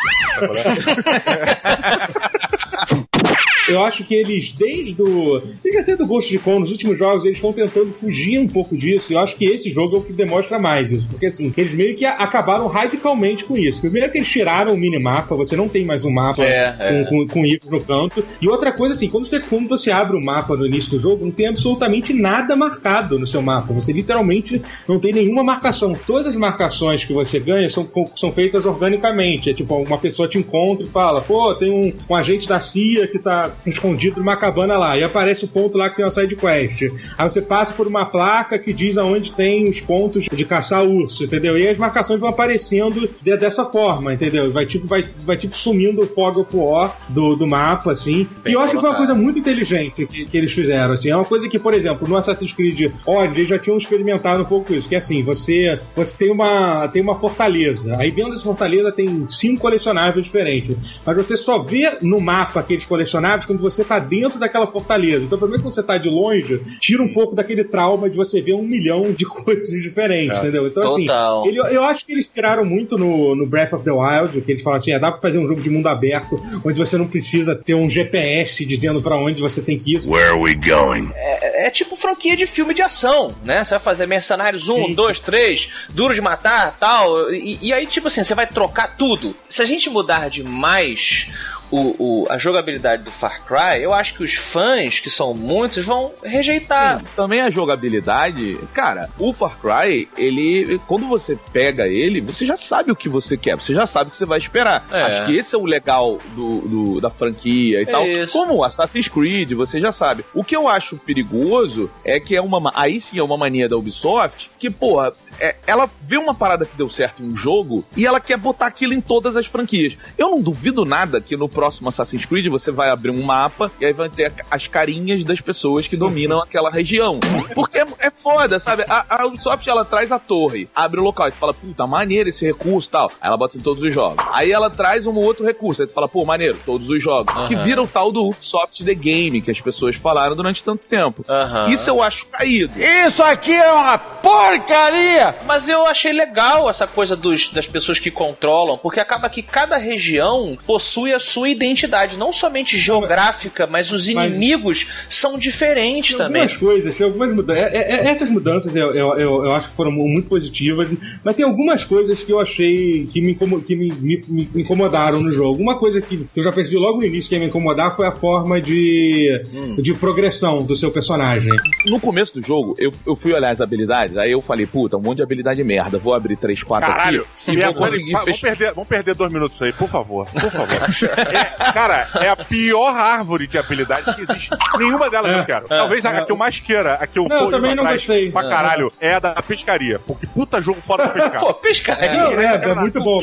[3.67, 5.41] Eu acho que eles, desde o.
[5.63, 9.12] Desde até do Ghost Recon, nos últimos jogos, eles estão tentando fugir um pouco disso.
[9.12, 11.08] E eu acho que esse jogo é o que demonstra mais isso.
[11.08, 13.82] Porque assim, eles meio que acabaram radicalmente com isso.
[13.82, 17.04] Primeiro que eles tiraram o minimapa, você não tem mais um mapa É, é.
[17.04, 18.26] com, com, com ícones no canto.
[18.41, 21.26] E outra coisa, assim, quando você, quando você abre o mapa no início do jogo,
[21.26, 23.73] não tem absolutamente nada marcado no seu mapa.
[23.73, 25.93] Você literalmente não tem nenhuma marcação.
[26.06, 29.49] Todas as marcações que você ganha são, são feitas organicamente.
[29.49, 33.08] É tipo, uma pessoa te encontra e fala, pô, tem um, um agente da CIA
[33.08, 34.98] que tá escondido numa cabana lá.
[34.98, 36.82] E aparece o ponto lá que tem uma side quest.
[37.18, 41.26] Aí você passa por uma placa que diz aonde tem os pontos de caçar urso,
[41.26, 41.58] entendeu?
[41.58, 44.52] E as marcações vão aparecendo de- dessa forma, entendeu?
[44.52, 48.28] Vai tipo, vai, vai tipo sumindo o fog of war do, do mapa, assim.
[48.44, 51.10] Bem e eu acho que foi uma coisa muito inteligente que, que eles fizeram, assim.
[51.10, 54.46] É uma coisa que, por exemplo, no Assassin's Creed Odyssey eles já tinham experimentado um
[54.46, 58.44] pouco isso, que é assim, você, você tem, uma, tem uma fortaleza, aí dentro dessa
[58.44, 63.84] fortaleza tem cinco colecionáveis diferentes, mas você só vê no mapa aqueles colecionáveis quando você
[63.84, 65.23] tá dentro daquela fortaleza.
[65.25, 68.41] Então, pelo menos quando você tá de longe, tira um pouco daquele trauma de você
[68.41, 70.41] ver um milhão de coisas diferentes, É.
[70.41, 70.67] entendeu?
[70.67, 71.41] Então, Total.
[71.41, 74.51] assim, ele- eu acho que eles tiraram muito no, no Breath of the Wild, que
[74.51, 77.08] eles falam assim, é, dá pra fazer um jogo de mundo aberto, onde você não
[77.08, 80.08] precisa ter um GPS dizendo pra onde você tem que ir.
[80.08, 81.12] Where are we going?
[81.15, 83.63] É, é tipo franquia de filme de ação, né?
[83.63, 84.93] Você vai fazer Mercenários 1, Sim.
[84.93, 87.32] 2, 3, Duro de Matar, tal.
[87.34, 89.36] E, e aí, tipo assim, você vai trocar tudo.
[89.47, 91.29] Se a gente mudar demais
[91.75, 95.83] o, o- a jogabilidade do Far Cry, eu acho que os fãs, que são muitos,
[95.83, 97.01] vão rejeitar.
[97.15, 102.91] Também a jogabilidade, cara, o Far Cry, ele, quando você pega ele, você já sabe
[102.91, 104.86] o que você quer, você já sabe o que você vai esperar.
[104.91, 105.01] É.
[105.01, 108.05] Acho que esse é o legal do, do- da franquia e É tal.
[108.07, 108.33] isso.
[108.33, 110.23] Como o Assassin's Creed, você já sabe.
[110.33, 113.67] O que eu acho perigoso é que é uma, ma- aí sim é uma mania
[113.67, 117.83] da Ubisoft, que, porra, é- ela vê uma parada que deu certo em um jogo
[117.97, 119.97] e ela quer botar aquilo em todas as franquias.
[120.17, 123.86] Eu não duvido nada que no próximo Assassin's Creed você vai abrir um mapa e
[123.86, 127.19] aí vai ter as carinhas das pessoas que dominam aquela região.
[127.54, 128.84] Porque é, é foda, sabe?
[128.88, 132.30] A, a Ubisoft ela traz a torre, abre o local e tu fala, puta, maneiro
[132.30, 133.12] esse recurso e tal.
[133.21, 134.23] Aí ela bota em todos os jogos.
[134.32, 137.34] Aí ela traz um outro recurso, aí tu fala, pô, maneiro, todos os jogos.
[137.34, 137.47] Aham.
[137.47, 141.23] Que vira o tal do Ubisoft The Game que as pessoas falaram durante tanto tempo.
[141.28, 141.69] Aham.
[141.69, 142.73] Isso eu acho caído.
[142.80, 145.36] Isso aqui é uma porcaria!
[145.45, 149.78] Mas eu achei legal essa coisa dos, das pessoas que controlam, porque acaba que cada
[149.78, 156.18] região possui a sua identidade, não somente geográfica, mas os Mas- inimigos são diferentes Tem
[156.26, 156.42] também.
[156.42, 157.74] algumas coisas, tem algumas mudanças.
[157.74, 160.88] essas mudanças eu, eu, eu, eu acho que foram muito positivas,
[161.24, 163.36] mas tem algumas coisas que eu achei que me,
[163.66, 165.62] que me, me- me incomodaram no jogo.
[165.62, 168.08] Uma coisa que, que eu já percebi logo no início que ia me incomodar foi
[168.08, 169.76] a forma de, Hum.
[169.82, 171.52] de progressão do seu personagem.
[171.86, 175.02] No começo do jogo, eu, eu fui olhar as habilidades, aí eu falei, puta, um
[175.02, 175.98] monte de habilidade merda.
[175.98, 179.72] Vou abrir 3, 4 Caralho, aqui e conseguir vamos, perder, vamos perder dois minutos aí,
[179.74, 180.26] por favor.
[180.32, 180.68] Por favor.
[181.34, 184.50] É, cara, é a pior árvore de habilidade que existe.
[184.78, 185.65] Nenhuma delas É, eu quero.
[185.69, 186.17] é, Talvez a, é.
[186.19, 188.32] a que eu mais queira, a que eu Não, eu também não gostei.
[188.32, 188.50] pra É.
[188.50, 190.00] caralho, é a da pescaria.
[190.00, 191.39] Porque puta jogo foda pra pescar.
[191.43, 192.13] Pô, pescaria.
[192.13, 193.19] Não, é, é muito bom.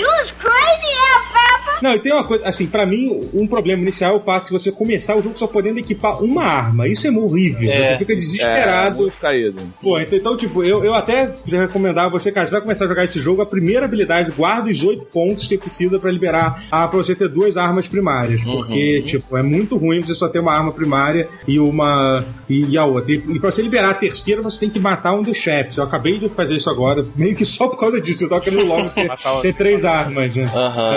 [1.83, 4.53] Não, e tem uma coisa, assim, pra mim, um problema inicial é o fato de
[4.53, 6.87] você começar o jogo só podendo equipar uma arma.
[6.87, 7.71] Isso é horrível.
[7.71, 7.93] É.
[7.93, 9.09] Você fica desesperado.
[9.09, 9.63] É, caído.
[9.81, 12.89] Pô, então, então, tipo, eu, eu até já recomendava você, cara, você vai começar a
[12.89, 16.87] jogar esse jogo, a primeira habilidade, guarda os oito pontos que precisa pra liberar a
[16.87, 18.43] pra você ter duas armas primárias.
[18.43, 22.25] Porque, tipo, é muito ruim você só ter uma arma primária e uma.
[22.49, 23.13] e, a outra.
[23.13, 25.77] E, e pra você liberar a terceira, você tem que matar um dos chefes.
[25.77, 28.25] Eu acabei de fazer isso agora, meio que só por causa disso.
[28.25, 29.11] Eu tava querendo logo ter,
[29.43, 30.51] ter três armas, né?
[30.55, 30.95] Aham.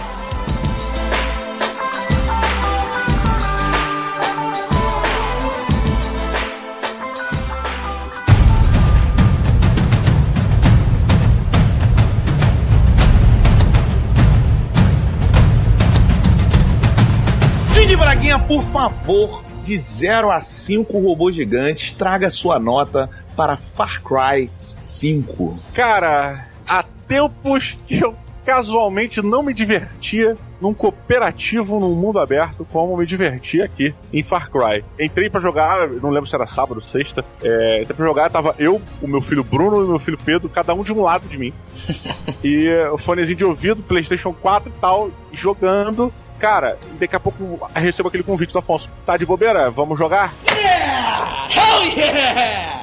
[0.00, 0.03] É.
[18.38, 25.58] Por favor, de 0 a 5 robôs gigantes, traga sua nota para Far Cry 5.
[25.72, 32.96] Cara, há tempos que eu casualmente não me divertia num cooperativo num mundo aberto como
[32.96, 34.84] me diverti aqui em Far Cry.
[35.00, 37.24] Entrei pra jogar, não lembro se era sábado, sexta.
[37.42, 40.48] É, entrei pra jogar, tava eu, o meu filho Bruno e o meu filho Pedro,
[40.48, 41.52] cada um de um lado de mim.
[42.44, 46.12] e o fonezinho de ouvido, PlayStation 4 e tal, jogando.
[46.44, 48.90] Cara, daqui a pouco recebo aquele convite do Afonso.
[49.06, 49.70] Tá de bobeira?
[49.70, 50.34] Vamos jogar?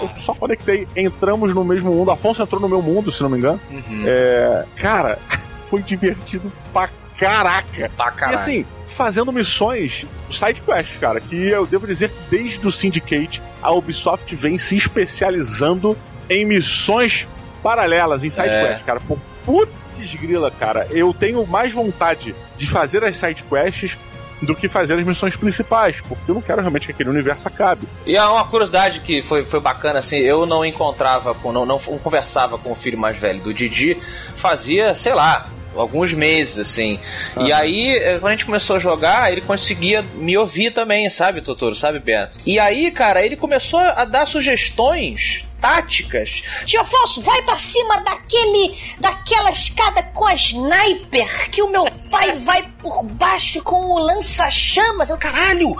[0.02, 2.10] Eu só conectei, entramos no mesmo mundo.
[2.10, 3.60] Afonso entrou no meu mundo, se não me engano.
[4.04, 5.20] É, cara,
[5.70, 7.92] foi divertido pra caraca.
[7.96, 8.36] Pra E caralho.
[8.36, 13.72] assim, fazendo missões, side quests, cara, que eu devo dizer que desde o Syndicate a
[13.72, 15.96] Ubisoft vem se especializando
[16.28, 17.28] em missões
[17.62, 18.82] paralelas, em side É.
[18.86, 19.00] cara.
[19.02, 19.72] Por putz
[20.10, 23.98] grila, cara, eu tenho mais vontade de fazer as side quests
[24.42, 27.88] do que fazer as missões principais, porque eu não quero realmente que aquele universo acabe.
[28.06, 31.78] E há uma curiosidade que foi, foi bacana, assim, eu não encontrava, com, não, não
[31.78, 33.98] conversava com o filho mais velho do Didi,
[34.36, 37.00] fazia, sei lá, alguns meses, assim.
[37.40, 41.42] E aí, eh, quando a gente começou a jogar, ele conseguia me ouvir também, sabe,
[41.42, 42.40] Totoro, sabe, Beto?
[42.46, 46.42] E aí, cara, ele começou a dar sugestões táticas.
[46.66, 48.76] Tio Afonso, vai pra cima daquele.
[49.00, 55.10] daquela escada com a sniper que o meu pai vai por baixo com o lança-chamas.
[55.10, 55.76] Eu, caralho!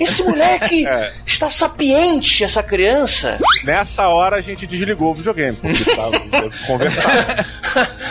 [0.00, 1.12] Esse moleque É.
[1.26, 3.38] está sapiente, essa criança.
[3.64, 6.18] Nessa hora a gente desligou o videogame, porque tava
[6.66, 7.46] conversar.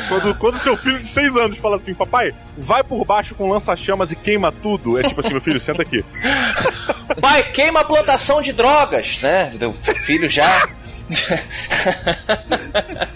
[0.08, 4.12] quando, quando seu filho de 6 anos fala assim, papai, vai por baixo com lança-chamas
[4.12, 6.04] e queima tudo, é tipo assim, meu filho, senta aqui.
[7.20, 9.52] Pai, queima a plantação de drogas, né?
[9.62, 9.74] O
[10.06, 10.70] filho já.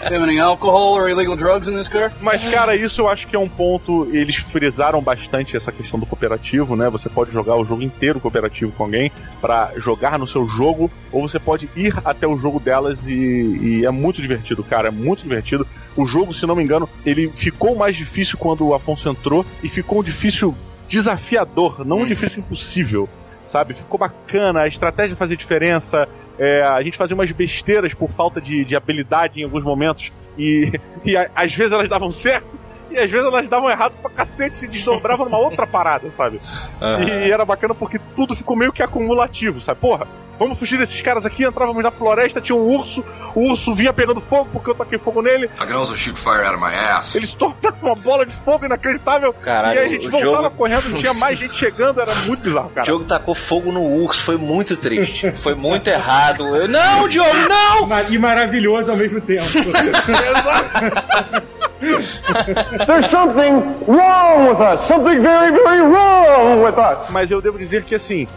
[0.01, 2.11] Have any alcohol or illegal drugs in this car?
[2.21, 4.07] Mas, cara, isso eu acho que é um ponto.
[4.11, 6.89] Eles frisaram bastante essa questão do cooperativo, né?
[6.89, 11.27] Você pode jogar o jogo inteiro cooperativo com alguém pra jogar no seu jogo, ou
[11.27, 14.89] você pode ir até o jogo delas e, e é muito divertido, cara.
[14.89, 15.67] É muito divertido.
[15.95, 19.69] O jogo, se não me engano, ele ficou mais difícil quando o Afonso entrou e
[19.69, 20.55] ficou um difícil
[20.87, 23.09] desafiador, não um difícil impossível.
[23.47, 23.75] Sabe?
[23.75, 26.07] Ficou bacana, a estratégia fazia diferença.
[26.39, 30.11] É, a gente fazia umas besteiras por falta de, de habilidade em alguns momentos.
[30.37, 30.71] E,
[31.05, 32.47] e a- às vezes elas davam certo,
[32.95, 36.39] e às vezes elas davam errado pra cacete, se desdobravam numa outra parada, sabe?
[37.25, 39.79] E era bacana porque tudo ficou meio que acumulativo, sabe?
[39.79, 40.07] Porra,
[40.39, 43.03] vamos fugir desses caras aqui, entrávamos na floresta, tinha um urso,
[43.33, 45.45] o urso vinha pegando fogo porque eu taquei fogo nele.
[45.61, 47.15] I can also shoot fire out of my ass.
[47.15, 49.33] Eles tornaram uma bola de fogo inacreditável.
[49.33, 52.13] Caralho, e aí a gente o voltava jogo- correndo, não tinha mais gente chegando, era
[52.15, 52.85] muito bizarro, O cara.
[52.85, 55.31] Diogo tacou fogo no urso, foi muito triste.
[55.37, 56.55] Foi muito errado.
[56.55, 57.89] Eu, não, Diogo, não!
[58.09, 59.45] E maravilhoso ao mesmo tempo.
[62.85, 63.55] There's something
[63.87, 64.87] wrong with us.
[64.87, 67.11] Something very, very wrong with us.
[67.11, 68.27] Mas eu devo dizer que assim.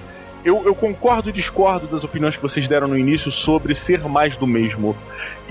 [0.44, 4.37] Eu, eu concordo e discordo das opiniões que vocês deram no início sobre ser mais
[4.37, 4.96] do mesmo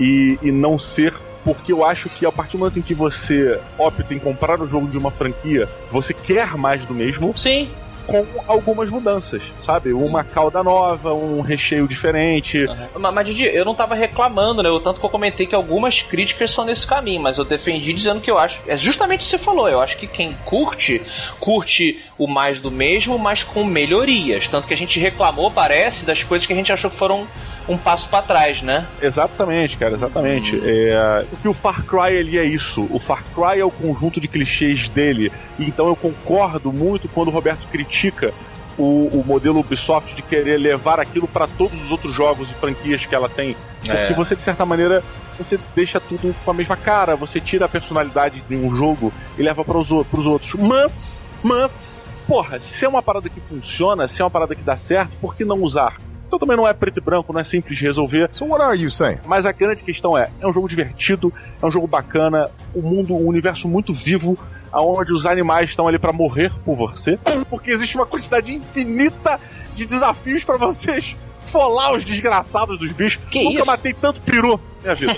[0.00, 1.12] e, e não ser,
[1.44, 4.66] porque eu acho que a partir do momento em que você opta em comprar o
[4.66, 7.36] jogo de uma franquia, você quer mais do mesmo.
[7.36, 7.68] Sim.
[8.08, 9.92] Com algumas mudanças, sabe?
[9.92, 12.64] Uma cauda nova, um recheio diferente.
[12.98, 14.70] Mas, mas, Didi, eu não tava reclamando, né?
[14.70, 18.20] O tanto que eu comentei que algumas críticas são nesse caminho, mas eu defendi dizendo
[18.20, 18.60] que eu acho.
[18.66, 19.68] É justamente o que você falou.
[19.68, 21.02] Eu acho que quem curte,
[21.38, 24.48] curte o mais do mesmo, mas com melhorias.
[24.48, 27.28] Tanto que a gente reclamou, parece, das coisas que a gente achou que foram
[27.68, 28.86] um passo para trás, né?
[29.00, 30.58] Exatamente, cara, exatamente.
[30.64, 32.86] É, o que o Far Cry ele é isso.
[32.90, 35.30] O Far Cry é o conjunto de clichês dele.
[35.58, 38.32] Então eu concordo muito quando o Roberto critica
[38.78, 43.04] o, o modelo Ubisoft de querer levar aquilo para todos os outros jogos e franquias
[43.04, 43.56] que ela tem.
[43.80, 44.12] Porque É.
[44.14, 45.02] você, de certa maneira,
[45.38, 49.42] você deixa tudo com a mesma cara, você tira a personalidade de um jogo e
[49.42, 50.54] leva para os outros.
[50.54, 54.76] Mas, mas, porra, se é uma parada que funciona, se é uma parada que dá
[54.76, 55.96] certo, por que não usar?
[56.28, 58.28] Então também não é preto e branco, não é simples de resolver.
[58.32, 59.18] So what are you saying?
[59.24, 63.14] Mas a grande questão é, é um jogo divertido, é um jogo bacana, o mundo,
[63.14, 64.38] o universo muito vivo,
[64.70, 69.40] aonde os animais estão ali pra morrer por você, porque existe uma quantidade infinita
[69.74, 73.22] de desafios pra vocês folar os desgraçados dos bichos.
[73.34, 75.16] Nunca matei tanto peru na minha vida.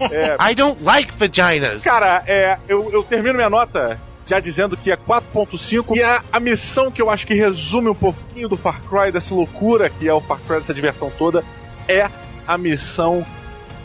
[0.12, 1.82] É, I don't like vaginas.
[1.82, 3.98] Cara, é, eu, eu termino minha nota
[4.30, 7.94] já dizendo que é 4.5 e a, a missão que eu acho que resume um
[7.96, 11.42] pouquinho do Far Cry, dessa loucura que é o Far Cry, dessa diversão toda,
[11.88, 12.08] é
[12.46, 13.26] a missão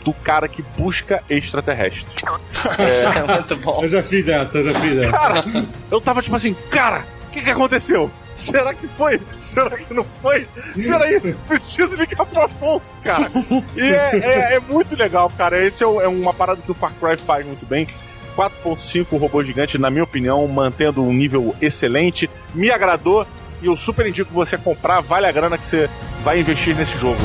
[0.04, 2.06] do cara que busca extraterrestres.
[2.88, 3.80] Isso é muito bom.
[3.82, 5.10] Eu já fiz essa, eu já fiz essa.
[5.10, 5.44] Cara,
[5.90, 8.08] eu tava tipo assim, cara, o que que aconteceu?
[8.36, 9.20] Será que foi?
[9.40, 10.46] Será que não foi?
[10.74, 13.32] Peraí, preciso ligar pro Afonso, cara.
[13.74, 15.58] E é, é- é muito legal, cara.
[15.64, 17.88] Esse é, é uma parada que o Far Cry faz muito bem.
[18.36, 22.28] 4.5 o robô gigante, na minha opinião, mantendo um nível excelente.
[22.54, 23.26] Me agradou
[23.62, 25.00] e eu super indico você comprar.
[25.00, 25.88] Vale a grana que você
[26.22, 27.16] vai investir nesse jogo.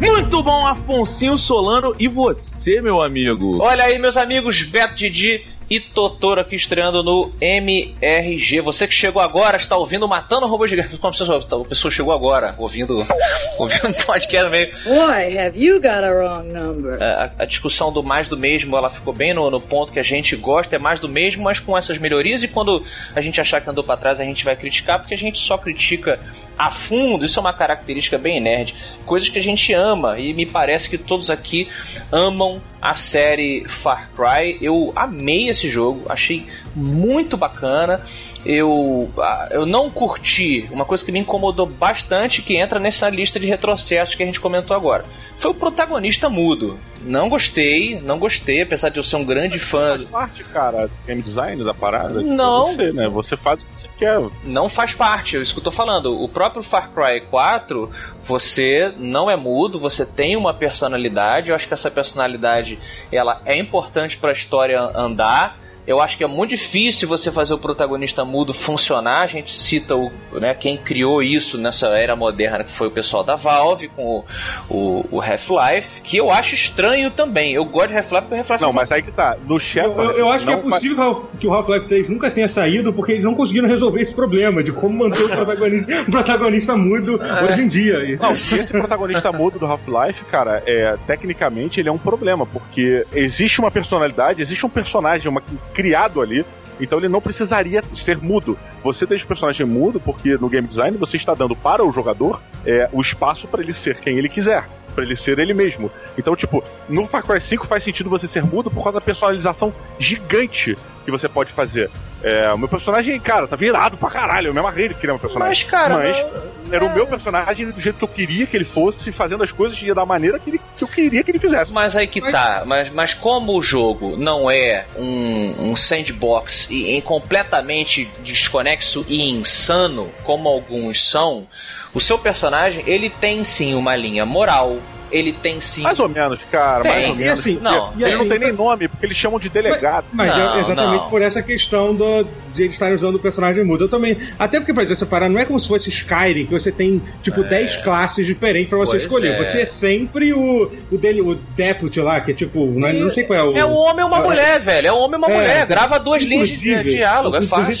[0.00, 1.94] Muito bom, Afonsinho Solano.
[1.98, 3.62] E você, meu amigo?
[3.62, 8.60] Olha aí, meus amigos, Beto Didi e Totoro aqui estreando no MRG.
[8.60, 10.96] Você que chegou agora, está ouvindo Matando Robô Gigante.
[10.98, 13.04] Como a pessoa chegou agora, ouvindo,
[13.58, 14.70] ouvindo um podcast meio.
[14.84, 17.02] Boy, have you got a wrong number.
[17.02, 20.04] A, a discussão do mais do mesmo, ela ficou bem no, no ponto que a
[20.04, 22.44] gente gosta, é mais do mesmo, mas com essas melhorias.
[22.44, 25.18] E quando a gente achar que andou pra trás, a gente vai criticar, porque a
[25.18, 26.20] gente só critica
[26.56, 27.24] a fundo.
[27.24, 28.76] Isso é uma característica bem nerd.
[29.04, 31.68] Coisas que a gente ama, e me parece que todos aqui
[32.12, 34.58] amam a série Far Cry.
[34.60, 38.00] Eu amei esse jogo, achei muito bacana.
[38.44, 43.40] Eu, ah, eu não curti uma coisa que me incomodou bastante, que entra nessa lista
[43.40, 45.04] de retrocessos que a gente comentou agora.
[45.38, 46.78] Foi o protagonista mudo.
[47.04, 49.96] Não gostei, não gostei, apesar de eu ser um grande fã.
[49.96, 52.20] Faz parte, cara, game design da parada.
[52.20, 52.66] tipo, Não.
[52.66, 53.08] Você, né?
[53.08, 54.20] Você faz o que você quer.
[54.44, 56.22] Não faz parte, é isso que eu tô falando.
[56.22, 57.90] O próprio Far Cry 4,
[58.24, 61.50] você não é mudo, você tem uma personalidade.
[61.50, 62.78] Eu acho que essa personalidade
[63.12, 65.58] ela é importante para a história andar.
[65.86, 69.22] Eu acho que é muito difícil você fazer o protagonista mudo funcionar.
[69.22, 73.22] A gente cita o, né, quem criou isso nessa era moderna, que foi o pessoal
[73.22, 74.24] da Valve com o,
[74.70, 77.52] o, o Half-Life, que eu acho estranho também.
[77.52, 79.36] Eu gosto de Half-Life porque Half-Life Não, é um mas aí que tá.
[79.46, 80.12] No Shepard.
[80.12, 83.24] Eu, eu acho que é possível que o Half-Life 3 nunca tenha saído porque eles
[83.24, 87.68] não conseguiram resolver esse problema de como manter o protagonista, o protagonista mudo hoje em
[87.68, 88.18] dia.
[88.20, 93.04] Não, se esse protagonista mudo do Half-Life, cara, é, tecnicamente ele é um problema, porque
[93.14, 95.42] existe uma personalidade, existe um personagem uma,
[95.74, 96.46] criado ali,
[96.80, 98.58] então ele não precisaria ser mudo.
[98.82, 102.40] Você deixa o personagem mudo porque no game design você está dando para o jogador
[102.64, 104.68] é, o espaço para ele ser quem ele quiser.
[104.94, 105.90] Pra ele ser ele mesmo.
[106.16, 109.74] Então, tipo, no Far Cry 5 faz sentido você ser mudo por causa da personalização
[109.98, 111.90] gigante que você pode fazer.
[112.26, 114.48] É, o meu personagem, cara, tá virado pra caralho.
[114.48, 115.50] Eu me amarrei de criar um personagem.
[115.50, 116.24] Mas, cara, Mas
[116.72, 119.80] era o meu personagem do jeito que eu queria que ele fosse, fazendo as coisas
[119.82, 121.72] e da maneira que, ele- que eu queria que ele fizesse.
[121.74, 126.96] Mas aí que tá, mas, mas como o jogo não é um, um sandbox e,
[126.96, 131.46] e completamente desconexo e insano, como alguns são,
[131.92, 134.78] o seu personagem, ele tem sim uma linha moral,
[135.16, 135.82] ele tem sim...
[135.82, 137.10] Mais ou menos, cara, mais Tem.
[137.10, 137.38] ou E menos.
[137.38, 140.06] assim, porque não, ele e não assim, tem nem nome, porque eles chamam de delegado.
[140.12, 141.08] Mas Não, é exatamente não.
[141.08, 143.84] por essa questão do, de eles estarem usando o personagem mudo.
[143.84, 144.16] Eu também.
[144.38, 147.00] Até porque, pra dizer essa parada, não é como se fosse Skyrim, que você tem,
[147.22, 149.32] tipo, 10 classes diferentes pra você Pois escolher.
[149.34, 149.44] é.
[149.44, 152.66] Você é sempre o, o dele, o Deputy lá, que é tipo.
[152.66, 153.56] Não, é- não sei qual é o.
[153.58, 154.86] É um homem e uma é- mulher, velho.
[154.88, 155.66] É um homem e uma É, mulher.
[155.66, 157.74] Grava duas linhas de, de diálogo, é fácil.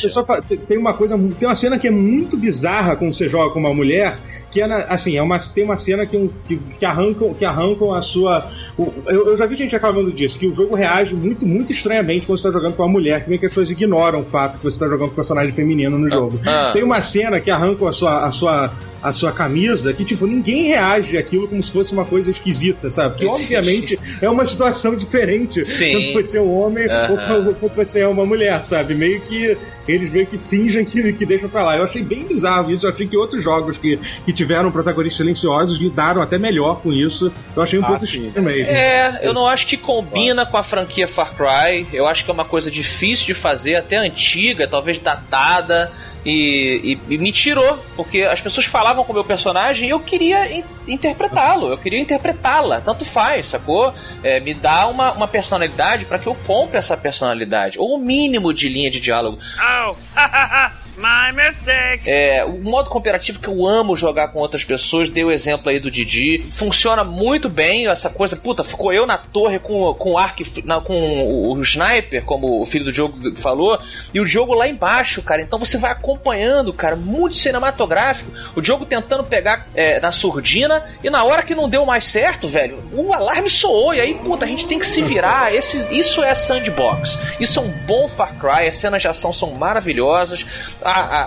[0.68, 3.72] tem- uma coisa, tem uma cena que é muito bizarra quando você joga com uma
[3.74, 4.16] mulher,
[4.54, 7.44] que é na- assim, é uma, tem uma cena que, um- que, que arrancam, que
[7.44, 8.50] arrancam a sua.
[8.78, 12.24] o- eu, eu já vi gente reclamando disso, que o jogo reage muito, muito estranhamente
[12.26, 14.56] quando você está jogando com uma mulher, que meio que as pessoas ignoram o fato
[14.58, 16.38] que você está jogando com um personagem feminino no jogo.
[16.46, 16.70] ah.
[16.72, 18.72] Tem uma cena que arrancam a sua, a sua,
[19.04, 23.16] a sua camisa, que tipo, ninguém reage àquilo como se fosse uma coisa esquisita, sabe?
[23.18, 25.92] Que obviamente é uma situação diferente Sim.
[25.92, 27.26] quando você é um homem ou Aham.
[27.26, 28.94] quando quando você é uma mulher, sabe?
[28.94, 31.76] Meio que eles meio que fingem que, que deixam pra lá.
[31.76, 32.86] Eu achei bem bizarro isso.
[32.86, 37.30] Eu achei que outros jogos que, que tiveram protagonistas silenciosos lidaram até melhor com isso.
[37.54, 38.72] Eu achei um Ah, pouco estranho mesmo.
[38.72, 41.86] É, eu não acho que combina com a franquia Far Cry.
[41.92, 45.92] Eu acho que é uma coisa difícil de fazer, até antiga, talvez datada.
[46.24, 50.00] E, e- e me tirou, porque as pessoas falavam com o meu personagem e eu
[50.00, 53.92] queria in- interpretá-lo, eu queria interpretá-la, tanto faz, sacou?
[54.22, 58.52] É, me dá uma, uma personalidade para que eu compre essa personalidade, ou o mínimo
[58.54, 59.38] de linha de diálogo.
[60.96, 62.02] My mistake.
[62.06, 65.80] É, o modo cooperativo que eu amo jogar com outras pessoas, dei o exemplo aí
[65.80, 66.44] do Didi.
[66.52, 68.36] Funciona muito bem essa coisa.
[68.36, 70.42] Puta, ficou eu na torre com, com o arco,
[70.84, 73.78] com o, o sniper, como o filho do jogo falou,
[74.12, 75.42] e o jogo lá embaixo, cara.
[75.42, 78.30] Então você vai acompanhando, cara, muito cinematográfico.
[78.54, 82.48] O jogo tentando pegar é, na surdina, e na hora que não deu mais certo,
[82.48, 83.94] velho, o alarme soou.
[83.94, 85.52] E aí, puta, a gente tem que se virar.
[85.54, 87.18] Esse, isso é sandbox.
[87.40, 88.68] Isso é um bom Far Cry.
[88.68, 90.46] As cenas de ação são maravilhosas.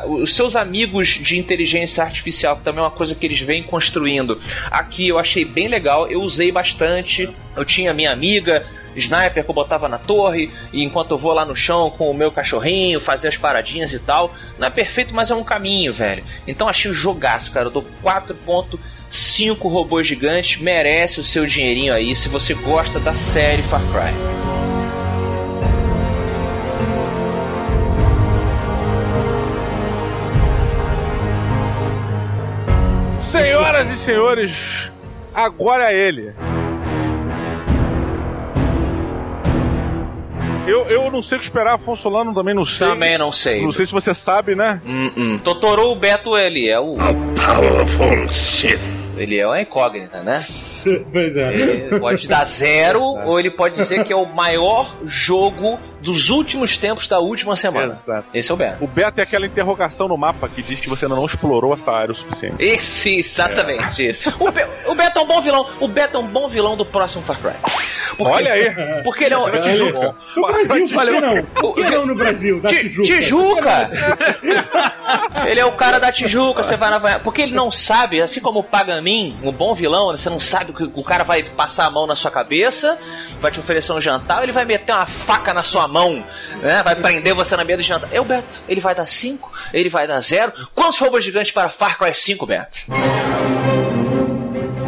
[0.07, 4.39] Os seus amigos de inteligência artificial, que também é uma coisa que eles vêm construindo,
[4.69, 6.07] aqui eu achei bem legal.
[6.07, 7.29] Eu usei bastante.
[7.55, 8.65] Eu tinha minha amiga.
[8.95, 12.13] Sniper que eu botava na torre, e enquanto eu vou lá no chão com o
[12.13, 14.33] meu cachorrinho, fazer as paradinhas e tal.
[14.57, 16.23] Não é perfeito, mas é um caminho, velho.
[16.47, 17.67] Então achei o jogaço, cara.
[17.67, 23.61] Eu dou 4.5 robôs gigantes, merece o seu dinheirinho aí se você gosta da série
[23.61, 24.66] Far Cry.
[33.77, 34.91] Senhoras e senhores,
[35.35, 36.33] agora é ele.
[40.65, 42.87] Eu, eu não sei o que esperar, Afonso Solano também não sei.
[42.87, 43.61] Também não sei.
[43.61, 44.81] Não sei se você sabe, né?
[44.83, 46.95] Hum, Totoro, o Beto, ele é o.
[46.95, 48.81] Powerful Sith.
[49.15, 50.33] Ele é uma incógnita, né?
[51.11, 51.53] Pois é.
[51.53, 56.77] Ele pode dar zero, ou ele pode dizer que é o maior jogo dos últimos
[56.77, 57.97] tempos da última semana.
[58.03, 58.27] Exato.
[58.33, 58.83] Esse é o Beto.
[58.83, 61.91] O Beto é aquela interrogação no mapa que diz que você ainda não explorou essa
[61.91, 62.55] área o suficiente.
[62.59, 64.33] Esse, exatamente isso.
[64.39, 65.67] O, Be- o Beto é um bom vilão.
[65.79, 67.53] O Beto é um bom vilão do próximo Far Cry.
[68.17, 69.03] Porque- Olha aí.
[69.03, 69.61] Porque ele é um.
[69.61, 70.15] Tijuca.
[70.35, 71.43] No Brasil, por que não?
[71.43, 72.61] Por que O- não no Brasil?
[72.61, 73.05] Da Ti- Tijuca.
[73.05, 73.89] Tijuca!
[75.47, 77.19] ele é o cara da Tijuca, você vai na.
[77.19, 80.83] Porque ele não sabe, assim como o Pagamin, um bom vilão, você não sabe que
[80.83, 82.97] o cara vai passar a mão na sua cabeça,
[83.39, 86.23] vai te oferecer um jantar, ele vai meter uma faca na sua mão,
[86.61, 86.81] né?
[86.83, 88.09] Vai prender você na mesa de jantar.
[88.11, 88.61] É o Beto.
[88.67, 90.51] Ele vai dar 5, ele vai dar 0.
[90.75, 92.77] Quantos robôs gigantes para Far Cry 5, Beto?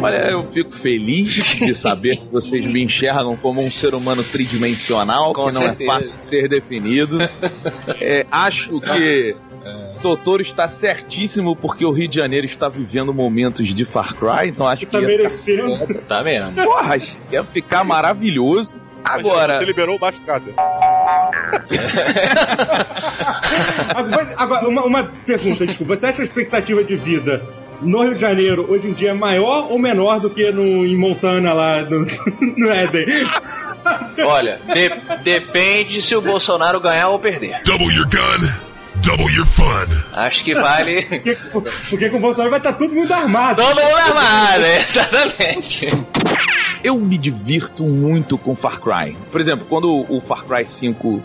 [0.02, 1.28] Olha, eu fico feliz
[1.58, 5.82] de saber que vocês me enxergam como um ser humano tridimensional, Com que não certeza.
[5.90, 7.18] é fácil de ser definido.
[8.00, 9.36] É, acho que
[10.00, 14.66] Totoro está certíssimo porque o Rio de Janeiro está vivendo momentos de Far Cry, então
[14.66, 15.76] acho que Tá merecendo.
[15.76, 16.52] ficar, Tá mesmo.
[16.54, 16.96] porra,
[17.30, 18.72] ia ficar maravilhoso.
[19.04, 20.50] Agora, Você liberou o baixo casa.
[23.94, 25.96] Agora, agora, uma, uma pergunta, desculpa.
[25.96, 27.42] Você acha a expectativa de vida
[27.82, 30.96] no Rio de Janeiro hoje em dia é maior ou menor do que no, em
[30.96, 32.06] Montana lá no,
[32.56, 33.06] no Éden?
[34.26, 37.60] Olha, de- depende se o Bolsonaro ganhar ou perder.
[37.64, 38.46] Double your gun,
[39.02, 39.86] double your fun.
[40.12, 41.02] Acho que vale.
[41.52, 43.60] Porque, porque com o Bolsonaro vai estar todo mundo armado.
[43.62, 45.88] Todo mundo armado, exatamente.
[46.82, 49.16] Eu me divirto muito com Far Cry.
[49.30, 51.22] Por exemplo, quando o Far Cry 5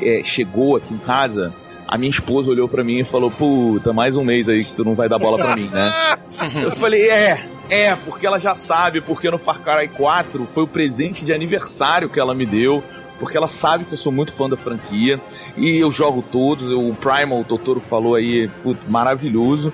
[0.00, 1.52] é, chegou aqui em casa,
[1.86, 4.84] a minha esposa olhou pra mim e falou: Puta, mais um mês aí que tu
[4.84, 5.92] não vai dar bola pra mim, né?
[6.62, 10.68] Eu falei: É, é, porque ela já sabe, porque no Far Cry 4 foi o
[10.68, 12.82] presente de aniversário que ela me deu.
[13.18, 15.18] Porque ela sabe que eu sou muito fã da franquia
[15.56, 16.70] e eu jogo todos.
[16.70, 19.72] O Primal, o Totoro falou aí, puto, maravilhoso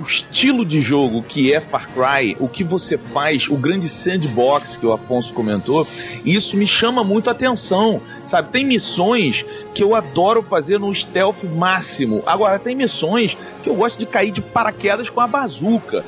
[0.00, 4.76] o estilo de jogo que é Far Cry, o que você faz, o grande sandbox
[4.76, 5.86] que o Afonso comentou,
[6.24, 8.50] isso me chama muito a atenção, sabe?
[8.50, 12.22] Tem missões que eu adoro fazer no stealth máximo.
[12.26, 16.04] Agora, tem missões que eu gosto de cair de paraquedas com a bazuca.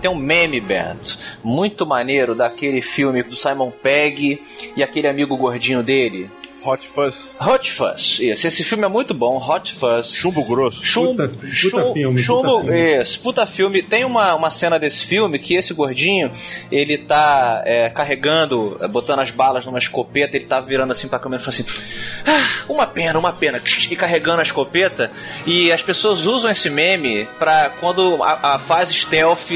[0.00, 4.40] Tem um meme, Beto, muito maneiro daquele filme do Simon Pegg
[4.76, 6.30] e aquele amigo gordinho dele.
[6.64, 7.30] Hot Fuzz.
[7.40, 8.46] Hot Fuzz, isso.
[8.46, 10.14] Esse filme é muito bom, Hot Fuzz.
[10.14, 10.84] Chumbo grosso.
[10.84, 13.00] Chumbo, Puta- puta chumbo, filme, chumbo, puta filme.
[13.00, 13.82] isso, puta filme.
[13.82, 16.30] Tem uma, uma cena desse filme que esse gordinho,
[16.70, 21.18] ele tá é, carregando, é, botando as balas numa escopeta, ele tá virando assim pra
[21.18, 21.82] câmera e falando assim,
[22.26, 25.10] ah, uma pena, uma pena, e carregando a escopeta,
[25.46, 29.50] e as pessoas usam esse meme pra quando a, a fase stealth,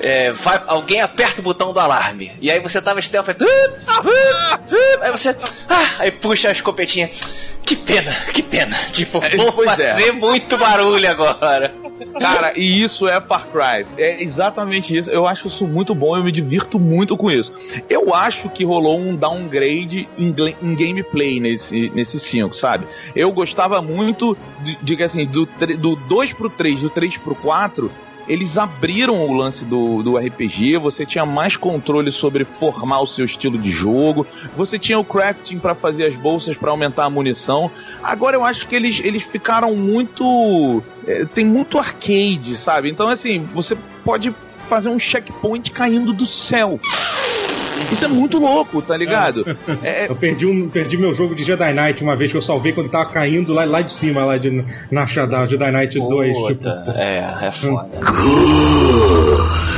[0.00, 3.36] é, vai, alguém aperta o botão do alarme, e aí você tava stealth, aí,
[5.02, 5.36] aí você,
[5.68, 7.10] ah, aí puxa a escopetinha,
[7.62, 9.92] que pena, que pena, tipo, vou pois é.
[9.92, 11.72] fazer muito barulho agora.
[12.18, 13.86] Cara, e isso é Far Cry.
[13.98, 15.10] É exatamente isso.
[15.10, 17.52] Eu acho isso muito bom, eu me divirto muito com isso.
[17.88, 22.86] Eu acho que rolou um downgrade em, em gameplay nesse, nesse 5, sabe?
[23.14, 24.36] Eu gostava muito,
[24.84, 25.46] que assim, do,
[25.78, 27.90] do 2 pro 3, do 3 pro 4,
[28.28, 33.24] eles abriram o lance do, do RPG, você tinha mais controle sobre formar o seu
[33.24, 34.26] estilo de jogo,
[34.56, 37.70] você tinha o crafting pra fazer as bolsas pra aumentar a munição.
[38.02, 40.82] Agora eu acho que eles, eles ficaram muito.
[41.06, 42.90] é, tem muito arcade, sabe?
[42.90, 44.34] Então, assim, você pode
[44.68, 46.78] fazer um checkpoint caindo do céu.
[47.92, 49.44] Isso é muito louco, tá ligado?
[50.08, 52.90] Eu perdi, um, perdi meu jogo de Jedi Knight uma vez que eu salvei quando
[52.90, 56.36] tava caindo lá, lá de cima, lá de na Shadow, Jedi Knight 2.
[56.48, 57.88] Tipo, É, é foda.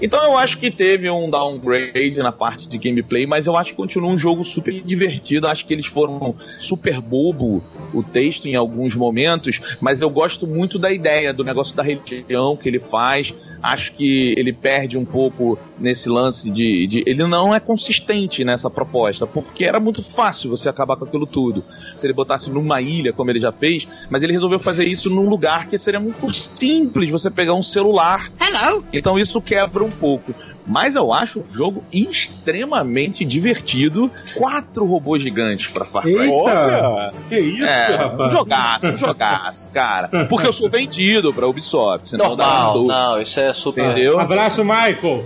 [0.00, 3.76] Então eu acho que teve um downgrade na parte de gameplay, mas eu acho que
[3.76, 5.46] continua um jogo super divertido.
[5.46, 10.78] Acho que eles foram super bobo o texto em alguns momentos, mas eu gosto muito
[10.78, 13.34] da ideia do negócio da religião que ele faz.
[13.62, 17.02] Acho que ele perde um pouco nesse lance de, de.
[17.06, 21.62] Ele não é consistente nessa proposta, porque era muito fácil você acabar com aquilo tudo.
[21.94, 25.28] Se ele botasse numa ilha, como ele já fez, mas ele resolveu fazer isso num
[25.28, 28.30] lugar que seria muito simples você pegar um celular.
[28.40, 28.82] Hello!
[28.92, 30.34] Então isso quebra um pouco.
[30.66, 34.10] Mas eu acho o jogo extremamente divertido.
[34.36, 36.12] Quatro robôs gigantes pra Far Cry.
[36.14, 36.34] Eita!
[36.36, 37.12] Olha!
[37.28, 38.32] Que isso, é, rapaz?
[38.32, 40.08] Um jogaço, um jogaço, cara.
[40.28, 42.08] Porque eu sou vendido pra Ubisoft.
[42.08, 42.94] Senão dá Normal, dúvida.
[42.94, 43.84] não, isso é super.
[43.84, 44.20] Entendeu?
[44.20, 45.24] Abraço, Michael!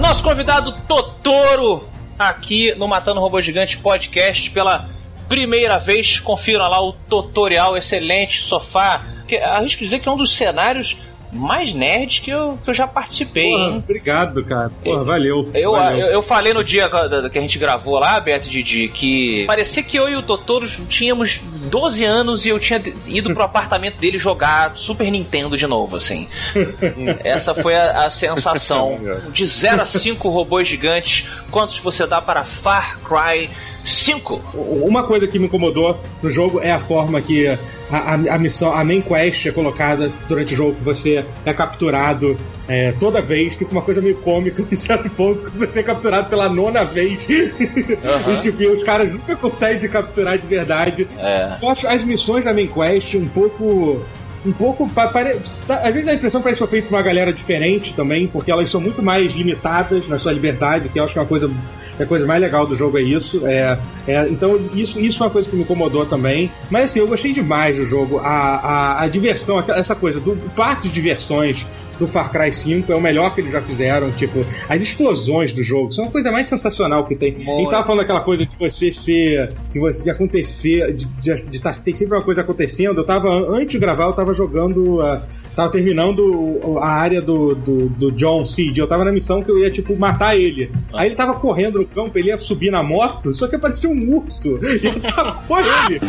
[0.00, 4.88] Nosso convidado Totoro aqui no Matando Robô Gigante podcast pela
[5.28, 6.20] primeira vez.
[6.20, 9.04] Confiram lá o tutorial excelente, sofá.
[9.26, 10.98] Que, arrisco dizer que é um dos cenários
[11.34, 13.82] mais nerds que eu, que eu já participei, Porra, hein?
[13.84, 14.70] obrigado, cara.
[14.82, 15.50] Porra, valeu.
[15.52, 16.06] Eu, valeu.
[16.06, 16.88] eu, eu falei no dia
[17.30, 21.38] que a gente gravou lá, Beto Didi, que parecia que eu e o Totoro tínhamos
[21.38, 26.28] 12 anos e eu tinha ido pro apartamento dele jogar Super Nintendo de novo, assim.
[27.24, 28.98] Essa foi a, a sensação.
[29.32, 33.50] De 0 a 5 robôs gigantes, quantos você dá para Far Cry
[33.84, 34.40] 5?
[34.54, 37.58] Uma coisa que me incomodou no jogo é a forma que
[37.98, 42.36] a, a, missão, a main quest é colocada durante o jogo, que você é capturado
[42.68, 46.28] é, toda vez, fica uma coisa meio cômica em certo ponto, que você é capturado
[46.28, 47.18] pela nona vez.
[47.28, 51.06] e tipo, os caras nunca conseguem te capturar de verdade.
[51.18, 51.58] É.
[51.62, 54.02] Eu acho as missões da main quest um pouco.
[54.46, 54.86] Um pouco.
[54.90, 57.94] pa- pare- tá- Às vezes a impressão parece que foi feita por uma galera diferente
[57.94, 61.22] também, porque elas são muito mais limitadas na sua liberdade, que eu acho que é
[61.22, 61.50] uma coisa.
[61.98, 63.46] A coisa mais legal do jogo é isso.
[63.46, 66.50] É, é, então, isso, isso é uma coisa que me incomodou também.
[66.70, 68.18] Mas assim, eu gostei demais do jogo.
[68.18, 71.66] A, a, a diversão, essa coisa do parque de diversões
[71.98, 74.10] do Far Cry 5 é o melhor que eles já fizeram.
[74.12, 77.36] Tipo, as explosões do jogo são a coisa mais sensacional que tem.
[77.36, 79.52] A gente tava falando aquela coisa de você ser.
[79.72, 80.92] de, você, de acontecer.
[80.94, 82.98] de, de, de tá- ter sempre uma coisa acontecendo.
[83.00, 85.00] Eu tava, antes de gravar, eu tava jogando.
[85.02, 85.22] ah,
[85.54, 88.76] tava terminando a área do, do, do John Seed.
[88.78, 90.70] Eu tava na missão que eu ia, tipo, matar ele.
[90.92, 94.16] Aí ele tava correndo no campo, ele ia subir na moto, só que aparecia um
[94.16, 94.58] urso.
[94.62, 96.00] E eu tacou ele.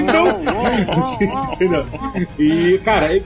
[0.00, 0.26] Então.
[2.38, 3.20] E, cara,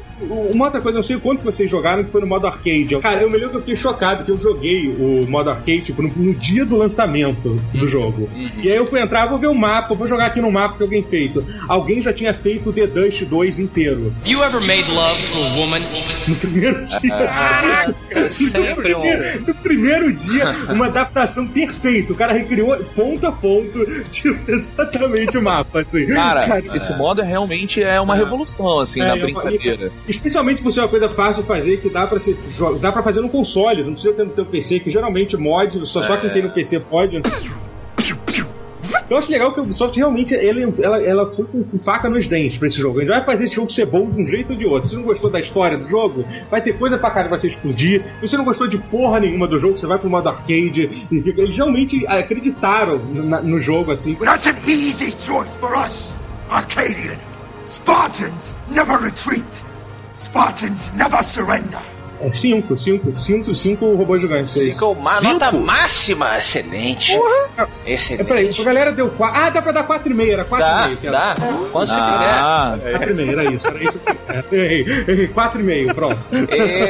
[0.53, 2.97] uma outra coisa, eu não sei quantos vocês jogaram, que foi no modo arcade.
[3.01, 6.03] Cara, eu me lembro que eu fiquei chocado, que eu joguei o modo arcade tipo,
[6.03, 8.28] no, no dia do lançamento do jogo.
[8.62, 10.82] E aí eu fui entrar, vou ver o mapa, vou jogar aqui no mapa que
[10.82, 11.45] alguém feito.
[11.68, 14.12] Alguém já tinha feito o The Dust 2 inteiro.
[14.24, 15.80] You ever made love to a woman?
[16.28, 17.95] No primeiro dia.
[18.26, 22.12] no, sempre um- primeiro dia no primeiro dia, uma adaptação perfeita.
[22.12, 26.07] O cara recriou ponto a ponto, tipo, exatamente o mapa, assim.
[26.07, 29.91] Cara, esse modo é realmente é uma revolução, assim, É, na eu- brincadeira.
[30.09, 32.37] Especialmente por ser uma coisa fácil de fazer, que dá pra, ser,
[32.81, 36.03] dá pra fazer no console, não precisa ter no teu PC, que geralmente mod, só,
[36.03, 36.16] só É.
[36.18, 37.20] quem tem no PC pode.
[39.09, 42.59] Eu acho legal que a Ubisoft realmente ele- ela, ela foi com, faca nos dentes
[42.59, 42.99] pra esse jogo.
[42.99, 44.89] A gente vai fazer esse jogo ser bom de um jeito ou de outro.
[44.89, 48.03] Se não gostou da história do jogo, vai ter coisa pra caralho pra você explodir.
[48.20, 51.07] Se você não gostou de porra nenhuma do jogo, você vai pro modo arcade.
[51.11, 54.14] Eles realmente acreditaram no, no jogo assim.
[54.14, 56.14] That's an easy choice for us,
[56.49, 57.16] Arcadian.
[57.66, 59.45] Spartans never retreat.
[60.21, 61.81] Spartans never surrender.
[62.23, 64.55] É 5, 5, 5, 5 robôs gigantes.
[64.55, 64.61] é.
[64.73, 67.18] Ficou uma nota máxima, excelente.
[67.57, 68.27] É, Excelente.
[68.29, 69.41] peraí, a galera deu 4.
[69.43, 70.97] Ah, dá pra dar 4,5, era 4,5.
[70.99, 71.18] que era.
[71.18, 71.37] dá.
[71.73, 74.01] Quando você Ah, 4,5, era isso, era isso.
[74.53, 76.18] Errei, errei, 4,5, pronto.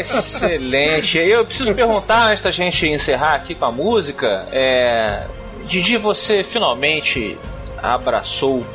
[0.01, 1.19] Excelente.
[1.19, 4.49] Eu preciso perguntar antes da gente encerrar aqui com a música.
[4.51, 5.27] É...
[5.65, 7.39] Didi, você finalmente
[7.81, 8.67] abraçou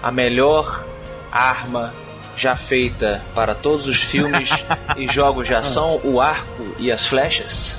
[0.00, 0.84] a melhor
[1.32, 1.92] arma
[2.38, 4.48] já feita para todos os filmes
[4.96, 7.78] e jogos de ação, o arco e as flechas?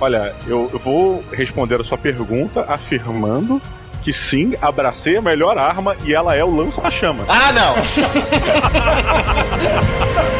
[0.00, 3.60] Olha, eu, eu vou responder a sua pergunta afirmando
[4.02, 7.24] que sim, abracei a melhor arma e ela é o lança-chama.
[7.28, 7.74] Ah, não!